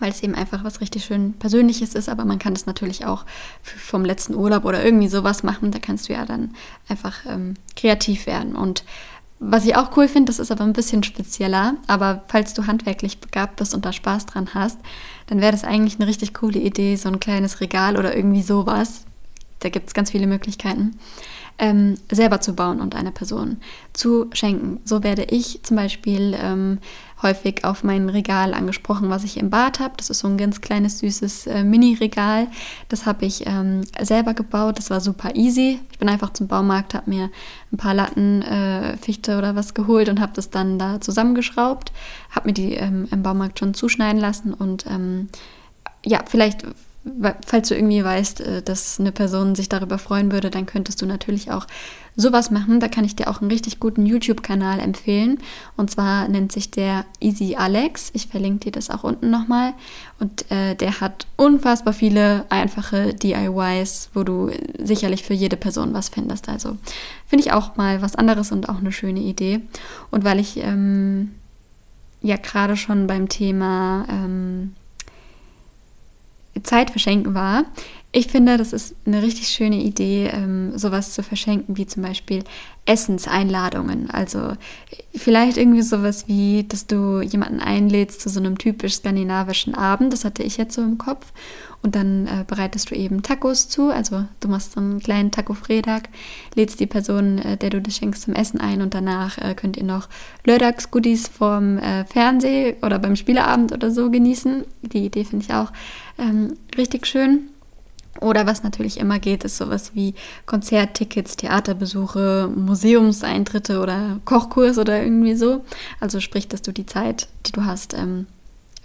weil 0.00 0.10
es 0.10 0.22
eben 0.22 0.34
einfach 0.34 0.64
was 0.64 0.80
richtig 0.80 1.04
schön 1.04 1.34
Persönliches 1.34 1.94
ist. 1.94 2.08
Aber 2.08 2.24
man 2.24 2.38
kann 2.38 2.54
das 2.54 2.66
natürlich 2.66 3.06
auch 3.06 3.24
vom 3.62 4.04
letzten 4.04 4.34
Urlaub 4.34 4.64
oder 4.64 4.84
irgendwie 4.84 5.08
sowas 5.08 5.42
machen. 5.42 5.70
Da 5.70 5.78
kannst 5.78 6.08
du 6.08 6.12
ja 6.12 6.24
dann 6.24 6.54
einfach 6.88 7.18
ähm, 7.28 7.54
kreativ 7.76 8.26
werden. 8.26 8.56
Und 8.56 8.84
was 9.38 9.64
ich 9.64 9.74
auch 9.76 9.96
cool 9.96 10.06
finde, 10.06 10.30
das 10.30 10.38
ist 10.38 10.50
aber 10.50 10.64
ein 10.64 10.74
bisschen 10.74 11.02
spezieller, 11.02 11.76
aber 11.86 12.24
falls 12.28 12.52
du 12.52 12.66
handwerklich 12.66 13.20
begabt 13.20 13.56
bist 13.56 13.74
und 13.74 13.86
da 13.86 13.92
Spaß 13.92 14.26
dran 14.26 14.50
hast, 14.52 14.78
dann 15.28 15.40
wäre 15.40 15.52
das 15.52 15.64
eigentlich 15.64 15.98
eine 15.98 16.06
richtig 16.06 16.34
coole 16.34 16.58
Idee, 16.58 16.96
so 16.96 17.08
ein 17.08 17.20
kleines 17.20 17.60
Regal 17.62 17.96
oder 17.96 18.14
irgendwie 18.14 18.42
sowas. 18.42 19.04
Da 19.60 19.70
gibt 19.70 19.88
es 19.88 19.94
ganz 19.94 20.10
viele 20.10 20.26
Möglichkeiten 20.26 20.98
ähm, 21.60 21.94
selber 22.10 22.40
zu 22.40 22.54
bauen 22.54 22.80
und 22.80 22.96
einer 22.96 23.12
Person 23.12 23.58
zu 23.92 24.28
schenken. 24.32 24.80
So 24.84 25.02
werde 25.02 25.24
ich 25.24 25.62
zum 25.62 25.76
Beispiel 25.76 26.34
ähm, 26.40 26.78
häufig 27.22 27.64
auf 27.64 27.84
mein 27.84 28.08
Regal 28.08 28.54
angesprochen, 28.54 29.10
was 29.10 29.24
ich 29.24 29.36
im 29.36 29.50
Bad 29.50 29.80
habe. 29.80 29.94
Das 29.96 30.10
ist 30.10 30.20
so 30.20 30.28
ein 30.28 30.38
ganz 30.38 30.60
kleines, 30.60 30.98
süßes 31.00 31.46
äh, 31.46 31.64
Mini-Regal. 31.64 32.48
Das 32.88 33.06
habe 33.06 33.24
ich 33.26 33.46
ähm, 33.46 33.82
selber 34.00 34.34
gebaut. 34.34 34.78
Das 34.78 34.90
war 34.90 35.00
super 35.00 35.34
easy. 35.34 35.80
Ich 35.92 35.98
bin 35.98 36.08
einfach 36.08 36.32
zum 36.32 36.48
Baumarkt, 36.48 36.94
habe 36.94 37.10
mir 37.10 37.30
ein 37.72 37.76
paar 37.76 37.94
Latten 37.94 38.42
äh, 38.42 38.96
Fichte 38.96 39.36
oder 39.38 39.54
was 39.54 39.74
geholt 39.74 40.08
und 40.08 40.20
habe 40.20 40.32
das 40.34 40.50
dann 40.50 40.78
da 40.78 41.00
zusammengeschraubt. 41.00 41.92
Habe 42.30 42.48
mir 42.48 42.54
die 42.54 42.74
ähm, 42.74 43.08
im 43.10 43.22
Baumarkt 43.22 43.58
schon 43.58 43.74
zuschneiden 43.74 44.20
lassen 44.20 44.54
und 44.54 44.86
ähm, 44.86 45.28
ja, 46.04 46.20
vielleicht 46.26 46.64
falls 47.46 47.68
du 47.68 47.74
irgendwie 47.74 48.04
weißt, 48.04 48.40
äh, 48.40 48.62
dass 48.62 49.00
eine 49.00 49.12
Person 49.12 49.54
sich 49.54 49.68
darüber 49.68 49.98
freuen 49.98 50.32
würde, 50.32 50.50
dann 50.50 50.66
könntest 50.66 51.00
du 51.00 51.06
natürlich 51.06 51.50
auch 51.50 51.66
sowas 52.14 52.50
machen. 52.50 52.80
Da 52.80 52.88
kann 52.88 53.04
ich 53.04 53.16
dir 53.16 53.28
auch 53.28 53.40
einen 53.40 53.50
richtig 53.50 53.80
guten 53.80 54.04
YouTube-Kanal 54.04 54.80
empfehlen. 54.80 55.38
Und 55.76 55.90
zwar 55.90 56.28
nennt 56.28 56.52
sich 56.52 56.70
der 56.70 57.06
Easy 57.20 57.56
Alex. 57.56 58.10
Ich 58.12 58.26
verlinke 58.26 58.66
dir 58.66 58.72
das 58.72 58.90
auch 58.90 59.04
unten 59.04 59.30
nochmal. 59.30 59.72
Und 60.18 60.50
äh, 60.50 60.74
der 60.74 61.00
hat 61.00 61.26
unfassbar 61.36 61.94
viele 61.94 62.44
einfache 62.50 63.14
DIYs, 63.14 64.10
wo 64.12 64.22
du 64.22 64.50
sicherlich 64.78 65.22
für 65.22 65.34
jede 65.34 65.56
Person 65.56 65.94
was 65.94 66.10
findest. 66.10 66.48
Also 66.50 66.76
finde 67.26 67.46
ich 67.46 67.52
auch 67.52 67.76
mal 67.76 68.02
was 68.02 68.16
anderes 68.16 68.52
und 68.52 68.68
auch 68.68 68.78
eine 68.78 68.92
schöne 68.92 69.20
Idee. 69.20 69.60
Und 70.10 70.24
weil 70.24 70.38
ich 70.38 70.58
ähm, 70.58 71.30
ja 72.20 72.36
gerade 72.36 72.76
schon 72.76 73.06
beim 73.06 73.30
Thema 73.30 74.04
ähm, 74.10 74.74
Zeit 76.62 76.90
verschenken 76.90 77.34
war. 77.34 77.64
Ich 78.12 78.26
finde, 78.26 78.56
das 78.58 78.72
ist 78.72 78.96
eine 79.06 79.22
richtig 79.22 79.48
schöne 79.48 79.76
Idee, 79.76 80.30
ähm, 80.32 80.76
sowas 80.76 81.12
zu 81.12 81.22
verschenken, 81.22 81.76
wie 81.76 81.86
zum 81.86 82.02
Beispiel 82.02 82.42
Essenseinladungen. 82.84 84.10
Also 84.10 84.54
vielleicht 85.14 85.56
irgendwie 85.56 85.82
sowas 85.82 86.26
wie, 86.26 86.64
dass 86.66 86.88
du 86.88 87.20
jemanden 87.20 87.60
einlädst 87.60 88.20
zu 88.20 88.28
so 88.28 88.40
einem 88.40 88.58
typisch 88.58 88.94
skandinavischen 88.94 89.76
Abend. 89.76 90.12
Das 90.12 90.24
hatte 90.24 90.42
ich 90.42 90.56
jetzt 90.56 90.74
so 90.74 90.82
im 90.82 90.98
Kopf. 90.98 91.32
Und 91.82 91.94
dann 91.94 92.26
äh, 92.26 92.44
bereitest 92.46 92.90
du 92.90 92.94
eben 92.94 93.22
Tacos 93.22 93.68
zu. 93.68 93.90
Also 93.90 94.24
du 94.40 94.48
machst 94.48 94.72
so 94.72 94.80
einen 94.80 95.00
kleinen 95.00 95.30
Taco-Fredag, 95.30 96.10
lädst 96.54 96.78
die 96.78 96.86
Person, 96.86 97.38
äh, 97.38 97.56
der 97.56 97.70
du 97.70 97.80
das 97.80 97.96
schenkst, 97.96 98.22
zum 98.22 98.34
Essen 98.34 98.60
ein 98.60 98.82
und 98.82 98.92
danach 98.92 99.38
äh, 99.38 99.54
könnt 99.54 99.78
ihr 99.78 99.84
noch 99.84 100.08
Lördags-Goodies 100.44 101.28
vom 101.28 101.78
äh, 101.78 102.04
Fernseh 102.04 102.76
oder 102.82 102.98
beim 102.98 103.16
Spieleabend 103.16 103.72
oder 103.72 103.90
so 103.90 104.10
genießen. 104.10 104.64
Die 104.82 105.06
Idee 105.06 105.24
finde 105.24 105.46
ich 105.46 105.54
auch 105.54 105.72
ähm, 106.18 106.54
richtig 106.76 107.06
schön. 107.06 107.48
Oder 108.20 108.46
was 108.46 108.62
natürlich 108.62 108.98
immer 108.98 109.18
geht, 109.18 109.44
ist 109.44 109.56
sowas 109.56 109.92
wie 109.94 110.14
Konzerttickets, 110.44 111.36
Theaterbesuche, 111.36 112.50
Museumseintritte 112.54 113.80
oder 113.80 114.20
Kochkurs 114.26 114.76
oder 114.78 115.02
irgendwie 115.02 115.36
so. 115.36 115.64
Also 116.00 116.20
sprich, 116.20 116.46
dass 116.46 116.60
du 116.60 116.72
die 116.72 116.86
Zeit, 116.86 117.28
die 117.46 117.52
du 117.52 117.64
hast, 117.64 117.94
ähm, 117.94 118.26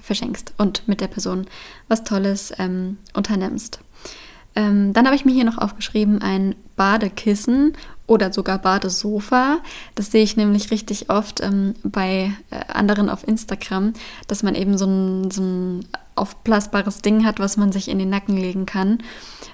verschenkst 0.05 0.53
und 0.57 0.87
mit 0.87 1.01
der 1.01 1.07
Person 1.07 1.47
was 1.87 2.03
Tolles 2.03 2.53
ähm, 2.57 2.97
unternimmst. 3.13 3.79
Ähm, 4.55 4.93
dann 4.93 5.05
habe 5.05 5.15
ich 5.15 5.25
mir 5.25 5.33
hier 5.33 5.43
noch 5.43 5.57
aufgeschrieben 5.57 6.21
ein 6.21 6.55
Badekissen 6.75 7.73
oder 8.07 8.31
sogar 8.31 8.59
Badesofa. 8.59 9.59
Das 9.95 10.11
sehe 10.11 10.23
ich 10.23 10.37
nämlich 10.37 10.71
richtig 10.71 11.09
oft 11.09 11.41
ähm, 11.41 11.73
bei 11.83 12.31
äh, 12.51 12.73
anderen 12.73 13.09
auf 13.09 13.27
Instagram, 13.27 13.93
dass 14.27 14.43
man 14.43 14.55
eben 14.55 14.77
so 14.77 14.85
ein, 14.85 15.31
so 15.31 15.41
ein 15.41 15.85
aufblasbares 16.15 17.01
Ding 17.01 17.25
hat, 17.25 17.39
was 17.39 17.57
man 17.57 17.71
sich 17.71 17.89
in 17.89 17.99
den 17.99 18.09
Nacken 18.09 18.37
legen 18.37 18.65
kann 18.65 18.99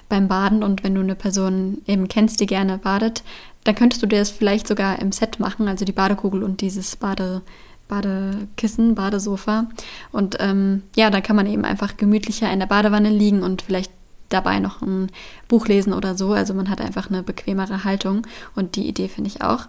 beim 0.08 0.28
Baden. 0.28 0.62
Und 0.62 0.84
wenn 0.84 0.94
du 0.94 1.00
eine 1.00 1.16
Person 1.16 1.82
eben 1.86 2.06
kennst, 2.06 2.40
die 2.40 2.46
gerne 2.46 2.78
badet, 2.78 3.24
dann 3.64 3.74
könntest 3.74 4.02
du 4.02 4.06
dir 4.06 4.18
das 4.18 4.30
vielleicht 4.30 4.68
sogar 4.68 4.98
im 5.00 5.12
Set 5.12 5.40
machen, 5.40 5.68
also 5.68 5.84
die 5.84 5.92
Badekugel 5.92 6.42
und 6.42 6.60
dieses 6.60 6.96
Bade, 6.96 7.42
Badekissen, 7.88 8.94
Badesofa. 8.94 9.68
Und 10.12 10.36
ähm, 10.40 10.82
ja, 10.96 11.10
da 11.10 11.20
kann 11.20 11.36
man 11.36 11.46
eben 11.46 11.64
einfach 11.64 11.96
gemütlicher 11.96 12.50
in 12.52 12.58
der 12.60 12.66
Badewanne 12.66 13.10
liegen 13.10 13.42
und 13.42 13.62
vielleicht 13.62 13.92
dabei 14.28 14.60
noch 14.60 14.82
ein 14.82 15.10
Buch 15.48 15.66
lesen 15.66 15.92
oder 15.92 16.14
so. 16.16 16.32
Also 16.32 16.54
man 16.54 16.70
hat 16.70 16.80
einfach 16.80 17.10
eine 17.10 17.22
bequemere 17.22 17.84
Haltung 17.84 18.26
und 18.54 18.76
die 18.76 18.88
Idee 18.88 19.08
finde 19.08 19.28
ich 19.28 19.42
auch 19.42 19.66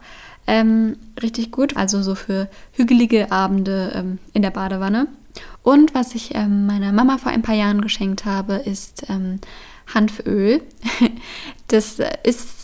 ähm, 0.47 0.97
richtig 1.21 1.51
gut. 1.51 1.75
Also 1.77 2.01
so 2.01 2.15
für 2.15 2.49
hügelige 2.71 3.31
Abende 3.31 3.91
ähm, 3.95 4.19
in 4.33 4.41
der 4.41 4.51
Badewanne. 4.51 5.07
Und 5.63 5.95
was 5.95 6.15
ich 6.15 6.35
ähm, 6.35 6.65
meiner 6.65 6.91
Mama 6.91 7.17
vor 7.17 7.31
ein 7.31 7.41
paar 7.41 7.55
Jahren 7.55 7.81
geschenkt 7.81 8.25
habe, 8.25 8.55
ist 8.55 9.09
ähm, 9.09 9.39
Hanföl. 9.93 10.61
Das 11.67 11.97
ist, 12.23 12.62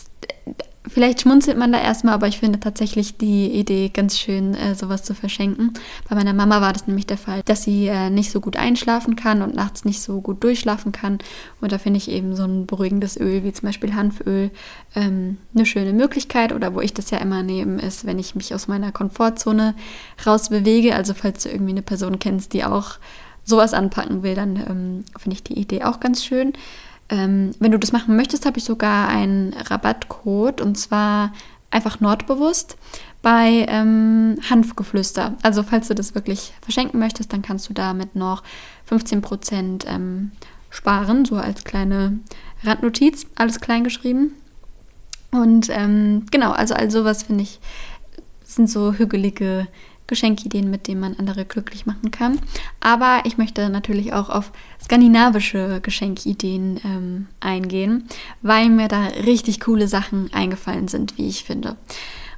vielleicht 0.90 1.22
schmunzelt 1.22 1.56
man 1.56 1.72
da 1.72 1.80
erstmal, 1.80 2.14
aber 2.14 2.28
ich 2.28 2.38
finde 2.38 2.60
tatsächlich 2.60 3.16
die 3.16 3.50
Idee 3.50 3.88
ganz 3.88 4.18
schön, 4.18 4.54
äh, 4.54 4.74
sowas 4.74 5.02
zu 5.02 5.14
verschenken. 5.14 5.72
Bei 6.08 6.14
meiner 6.14 6.32
Mama 6.32 6.60
war 6.60 6.72
das 6.72 6.86
nämlich 6.86 7.06
der 7.06 7.18
Fall, 7.18 7.42
dass 7.44 7.62
sie 7.62 7.86
äh, 7.86 8.10
nicht 8.10 8.30
so 8.30 8.40
gut 8.40 8.56
einschlafen 8.56 9.16
kann 9.16 9.42
und 9.42 9.54
nachts 9.54 9.84
nicht 9.84 10.02
so 10.02 10.20
gut 10.20 10.42
durchschlafen 10.42 10.92
kann. 10.92 11.18
Und 11.60 11.72
da 11.72 11.78
finde 11.78 11.98
ich 11.98 12.10
eben 12.10 12.34
so 12.34 12.44
ein 12.44 12.66
beruhigendes 12.66 13.18
Öl, 13.18 13.44
wie 13.44 13.52
zum 13.52 13.66
Beispiel 13.68 13.94
Hanföl, 13.94 14.50
ähm, 14.94 15.38
eine 15.54 15.66
schöne 15.66 15.92
Möglichkeit. 15.92 16.52
Oder 16.52 16.74
wo 16.74 16.80
ich 16.80 16.94
das 16.94 17.10
ja 17.10 17.18
immer 17.18 17.42
nehme, 17.42 17.80
ist, 17.80 18.04
wenn 18.04 18.18
ich 18.18 18.34
mich 18.34 18.54
aus 18.54 18.68
meiner 18.68 18.92
Komfortzone 18.92 19.74
rausbewege. 20.26 20.94
Also 20.94 21.14
falls 21.14 21.42
du 21.42 21.50
irgendwie 21.50 21.72
eine 21.72 21.82
Person 21.82 22.18
kennst, 22.18 22.52
die 22.52 22.64
auch 22.64 22.98
sowas 23.44 23.74
anpacken 23.74 24.22
will, 24.22 24.34
dann 24.34 24.56
ähm, 24.56 25.04
finde 25.18 25.34
ich 25.34 25.42
die 25.42 25.58
Idee 25.58 25.84
auch 25.84 26.00
ganz 26.00 26.24
schön. 26.24 26.52
Ähm, 27.10 27.50
wenn 27.58 27.72
du 27.72 27.78
das 27.78 27.92
machen 27.92 28.16
möchtest, 28.16 28.46
habe 28.46 28.58
ich 28.58 28.64
sogar 28.64 29.08
einen 29.08 29.52
Rabattcode 29.52 30.60
und 30.60 30.78
zwar 30.78 31.32
einfach 31.70 32.00
nordbewusst 32.00 32.76
bei 33.22 33.66
ähm, 33.68 34.38
Hanfgeflüster. 34.48 35.36
Also 35.42 35.62
falls 35.62 35.88
du 35.88 35.94
das 35.94 36.14
wirklich 36.14 36.54
verschenken 36.62 36.98
möchtest, 36.98 37.32
dann 37.32 37.42
kannst 37.42 37.68
du 37.68 37.74
damit 37.74 38.16
noch 38.16 38.42
15% 38.90 39.86
ähm, 39.86 40.32
sparen, 40.70 41.24
so 41.24 41.36
als 41.36 41.64
kleine 41.64 42.18
Randnotiz, 42.64 43.26
alles 43.34 43.60
klein 43.60 43.84
geschrieben. 43.84 44.34
Und 45.32 45.68
ähm, 45.70 46.26
genau, 46.30 46.52
also 46.52 46.74
all 46.74 46.90
sowas 46.90 47.24
finde 47.24 47.42
ich, 47.42 47.60
sind 48.44 48.68
so 48.68 48.94
hügelige 48.94 49.68
Geschenkideen, 50.10 50.68
mit 50.68 50.88
denen 50.88 51.00
man 51.00 51.16
andere 51.18 51.46
glücklich 51.46 51.86
machen 51.86 52.10
kann. 52.10 52.38
Aber 52.80 53.22
ich 53.24 53.38
möchte 53.38 53.70
natürlich 53.70 54.12
auch 54.12 54.28
auf 54.28 54.52
skandinavische 54.82 55.80
Geschenkideen 55.80 56.80
ähm, 56.84 57.28
eingehen, 57.40 58.04
weil 58.42 58.68
mir 58.68 58.88
da 58.88 59.04
richtig 59.24 59.60
coole 59.60 59.88
Sachen 59.88 60.30
eingefallen 60.34 60.88
sind, 60.88 61.16
wie 61.16 61.28
ich 61.28 61.44
finde. 61.44 61.76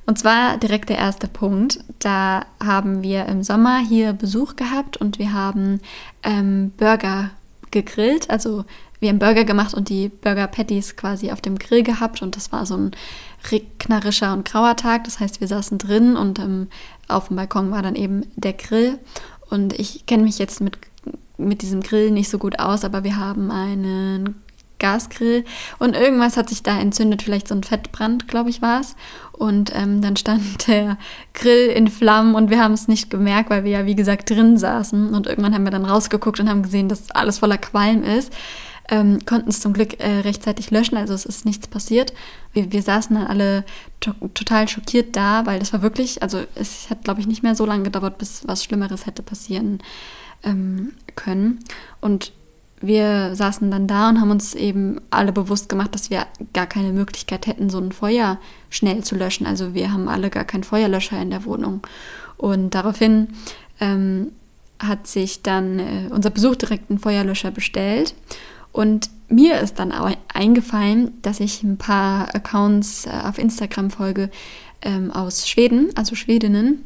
Und 0.04 0.18
zwar 0.18 0.58
direkt 0.58 0.90
der 0.90 0.98
erste 0.98 1.28
Punkt. 1.28 1.80
Da 1.98 2.44
haben 2.62 3.02
wir 3.02 3.26
im 3.26 3.42
Sommer 3.42 3.78
hier 3.78 4.12
Besuch 4.12 4.56
gehabt 4.56 4.96
und 4.96 5.18
wir 5.18 5.32
haben 5.32 5.80
ähm, 6.22 6.72
Burger 6.76 7.30
gegrillt. 7.70 8.28
Also 8.28 8.64
wir 9.00 9.08
haben 9.08 9.18
Burger 9.18 9.44
gemacht 9.44 9.74
und 9.74 9.88
die 9.88 10.08
Burger 10.08 10.46
Patties 10.46 10.96
quasi 10.96 11.32
auf 11.32 11.40
dem 11.40 11.58
Grill 11.58 11.82
gehabt 11.82 12.22
und 12.22 12.36
das 12.36 12.52
war 12.52 12.66
so 12.66 12.76
ein 12.76 12.92
regnerischer 13.50 14.32
und 14.32 14.44
grauer 14.44 14.76
Tag. 14.76 15.02
Das 15.04 15.18
heißt, 15.18 15.40
wir 15.40 15.48
saßen 15.48 15.78
drin 15.78 16.16
und 16.16 16.38
ähm, 16.38 16.68
auf 17.08 17.28
dem 17.28 17.36
Balkon 17.36 17.70
war 17.70 17.82
dann 17.82 17.94
eben 17.94 18.26
der 18.36 18.52
Grill. 18.52 18.98
Und 19.50 19.78
ich 19.78 20.06
kenne 20.06 20.22
mich 20.22 20.38
jetzt 20.38 20.60
mit, 20.60 20.78
mit 21.36 21.62
diesem 21.62 21.82
Grill 21.82 22.10
nicht 22.10 22.30
so 22.30 22.38
gut 22.38 22.58
aus, 22.58 22.84
aber 22.84 23.04
wir 23.04 23.16
haben 23.16 23.50
einen 23.50 24.42
Gasgrill 24.82 25.44
und 25.78 25.94
irgendwas 25.94 26.36
hat 26.36 26.48
sich 26.48 26.62
da 26.62 26.78
entzündet, 26.78 27.22
vielleicht 27.22 27.48
so 27.48 27.54
ein 27.54 27.62
Fettbrand, 27.62 28.28
glaube 28.28 28.50
ich, 28.50 28.60
war 28.60 28.80
es. 28.80 28.96
Und 29.32 29.74
ähm, 29.74 30.02
dann 30.02 30.16
stand 30.16 30.66
der 30.66 30.98
Grill 31.32 31.68
in 31.68 31.88
Flammen 31.88 32.34
und 32.34 32.50
wir 32.50 32.62
haben 32.62 32.74
es 32.74 32.88
nicht 32.88 33.08
gemerkt, 33.08 33.48
weil 33.48 33.64
wir 33.64 33.70
ja, 33.70 33.86
wie 33.86 33.94
gesagt, 33.94 34.28
drin 34.28 34.58
saßen. 34.58 35.14
Und 35.14 35.26
irgendwann 35.26 35.54
haben 35.54 35.64
wir 35.64 35.70
dann 35.70 35.86
rausgeguckt 35.86 36.40
und 36.40 36.50
haben 36.50 36.62
gesehen, 36.62 36.88
dass 36.88 37.10
alles 37.12 37.38
voller 37.38 37.58
Qualm 37.58 38.02
ist. 38.02 38.32
Ähm, 38.88 39.20
konnten 39.24 39.50
es 39.50 39.60
zum 39.60 39.72
Glück 39.72 40.00
äh, 40.00 40.18
rechtzeitig 40.20 40.70
löschen, 40.70 40.96
also 40.96 41.14
es 41.14 41.24
ist 41.24 41.44
nichts 41.44 41.68
passiert. 41.68 42.12
Wir, 42.52 42.72
wir 42.72 42.82
saßen 42.82 43.14
dann 43.14 43.26
alle 43.26 43.64
to 44.00 44.12
total 44.34 44.66
schockiert 44.68 45.14
da, 45.14 45.46
weil 45.46 45.60
das 45.60 45.72
war 45.72 45.82
wirklich, 45.82 46.22
also 46.22 46.40
es 46.56 46.90
hat, 46.90 47.04
glaube 47.04 47.20
ich, 47.20 47.28
nicht 47.28 47.44
mehr 47.44 47.54
so 47.54 47.64
lange 47.64 47.84
gedauert, 47.84 48.18
bis 48.18 48.46
was 48.46 48.64
Schlimmeres 48.64 49.06
hätte 49.06 49.22
passieren 49.22 49.78
ähm, 50.42 50.92
können. 51.14 51.60
Und 52.00 52.32
wir 52.82 53.34
saßen 53.36 53.70
dann 53.70 53.86
da 53.86 54.08
und 54.08 54.20
haben 54.20 54.32
uns 54.32 54.54
eben 54.54 55.00
alle 55.10 55.32
bewusst 55.32 55.68
gemacht, 55.68 55.94
dass 55.94 56.10
wir 56.10 56.26
gar 56.52 56.66
keine 56.66 56.92
Möglichkeit 56.92 57.46
hätten, 57.46 57.70
so 57.70 57.78
ein 57.78 57.92
Feuer 57.92 58.38
schnell 58.70 59.04
zu 59.04 59.14
löschen. 59.14 59.46
Also 59.46 59.72
wir 59.72 59.92
haben 59.92 60.08
alle 60.08 60.30
gar 60.30 60.44
keinen 60.44 60.64
Feuerlöscher 60.64 61.20
in 61.22 61.30
der 61.30 61.44
Wohnung. 61.44 61.86
Und 62.36 62.74
daraufhin 62.74 63.28
ähm, 63.78 64.32
hat 64.80 65.06
sich 65.06 65.42
dann 65.42 65.78
äh, 65.78 66.08
unser 66.10 66.30
Besuch 66.30 66.56
direkt 66.56 66.90
einen 66.90 66.98
Feuerlöscher 66.98 67.52
bestellt. 67.52 68.14
Und 68.72 69.10
mir 69.28 69.60
ist 69.60 69.78
dann 69.78 69.92
auch 69.92 70.10
eingefallen, 70.32 71.20
dass 71.22 71.40
ich 71.40 71.62
ein 71.62 71.78
paar 71.78 72.34
Accounts 72.34 73.06
äh, 73.06 73.10
auf 73.10 73.38
Instagram 73.38 73.90
folge 73.90 74.30
ähm, 74.82 75.10
aus 75.10 75.48
Schweden, 75.48 75.90
also 75.94 76.14
Schwedinnen. 76.14 76.84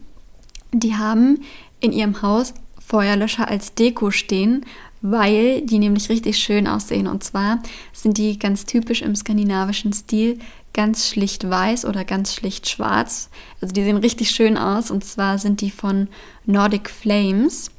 Die 0.72 0.96
haben 0.96 1.40
in 1.80 1.92
ihrem 1.92 2.22
Haus 2.22 2.54
Feuerlöscher 2.78 3.48
als 3.48 3.74
Deko 3.74 4.10
stehen 4.10 4.64
weil 5.02 5.62
die 5.62 5.78
nämlich 5.78 6.08
richtig 6.08 6.38
schön 6.38 6.66
aussehen. 6.66 7.06
Und 7.06 7.22
zwar 7.22 7.62
sind 7.92 8.18
die 8.18 8.38
ganz 8.38 8.64
typisch 8.64 9.02
im 9.02 9.14
skandinavischen 9.14 9.92
Stil 9.92 10.38
ganz 10.72 11.08
schlicht 11.08 11.48
weiß 11.48 11.84
oder 11.84 12.04
ganz 12.04 12.34
schlicht 12.34 12.68
schwarz. 12.68 13.30
Also 13.60 13.72
die 13.72 13.82
sehen 13.82 13.96
richtig 13.96 14.30
schön 14.30 14.58
aus. 14.58 14.90
Und 14.90 15.04
zwar 15.04 15.38
sind 15.38 15.60
die 15.60 15.70
von 15.70 16.08
Nordic 16.44 16.90
Flames. 16.90 17.70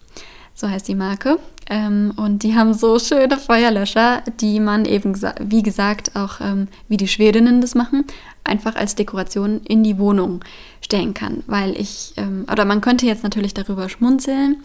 So 0.53 0.69
heißt 0.69 0.87
die 0.87 0.95
Marke. 0.95 1.37
Ähm, 1.69 2.13
und 2.15 2.43
die 2.43 2.55
haben 2.55 2.73
so 2.73 2.97
schöne 2.97 3.37
Feuerlöscher, 3.37 4.23
die 4.39 4.59
man 4.59 4.85
eben, 4.85 5.19
wie 5.41 5.63
gesagt, 5.63 6.15
auch 6.15 6.39
ähm, 6.39 6.67
wie 6.87 6.97
die 6.97 7.07
Schwedinnen 7.07 7.59
das 7.59 7.75
machen, 7.75 8.05
einfach 8.43 8.75
als 8.75 8.95
Dekoration 8.95 9.61
in 9.65 9.83
die 9.83 9.97
Wohnung 9.97 10.39
stellen 10.81 11.13
kann. 11.13 11.43
Weil 11.47 11.79
ich, 11.79 12.13
ähm, 12.15 12.45
oder 12.49 12.63
man 12.63 12.79
könnte 12.81 13.05
jetzt 13.05 13.23
natürlich 13.23 13.53
darüber 13.53 13.89
schmunzeln 13.89 14.57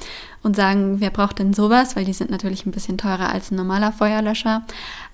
und 0.43 0.55
sagen, 0.55 1.01
wer 1.01 1.11
braucht 1.11 1.41
denn 1.41 1.53
sowas? 1.53 1.97
Weil 1.97 2.05
die 2.05 2.13
sind 2.13 2.31
natürlich 2.31 2.67
ein 2.67 2.73
bisschen 2.73 2.99
teurer 2.99 3.31
als 3.31 3.51
ein 3.51 3.57
normaler 3.57 3.91
Feuerlöscher. 3.91 4.63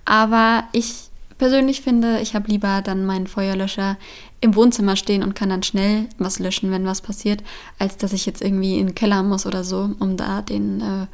Aber 0.05 0.65
ich 0.73 1.09
persönlich 1.39 1.81
finde, 1.81 2.21
ich 2.21 2.35
habe 2.35 2.51
lieber 2.51 2.83
dann 2.83 3.07
meinen 3.07 3.29
Feuerlöscher 3.29 3.97
im 4.41 4.55
Wohnzimmer 4.55 4.97
stehen 4.97 5.23
und 5.23 5.35
kann 5.35 5.49
dann 5.49 5.63
schnell 5.63 6.07
was 6.19 6.39
löschen, 6.39 6.71
wenn 6.71 6.85
was 6.85 7.01
passiert, 7.01 7.43
als 7.79 7.97
dass 7.97 8.13
ich 8.13 8.27
jetzt 8.27 8.43
irgendwie 8.43 8.79
in 8.79 8.89
den 8.89 8.95
Keller 8.95 9.23
muss 9.23 9.47
oder 9.47 9.65
so, 9.65 9.91
um 10.01 10.17
da 10.17 10.43
den 10.43 10.81
äh, 10.81 11.07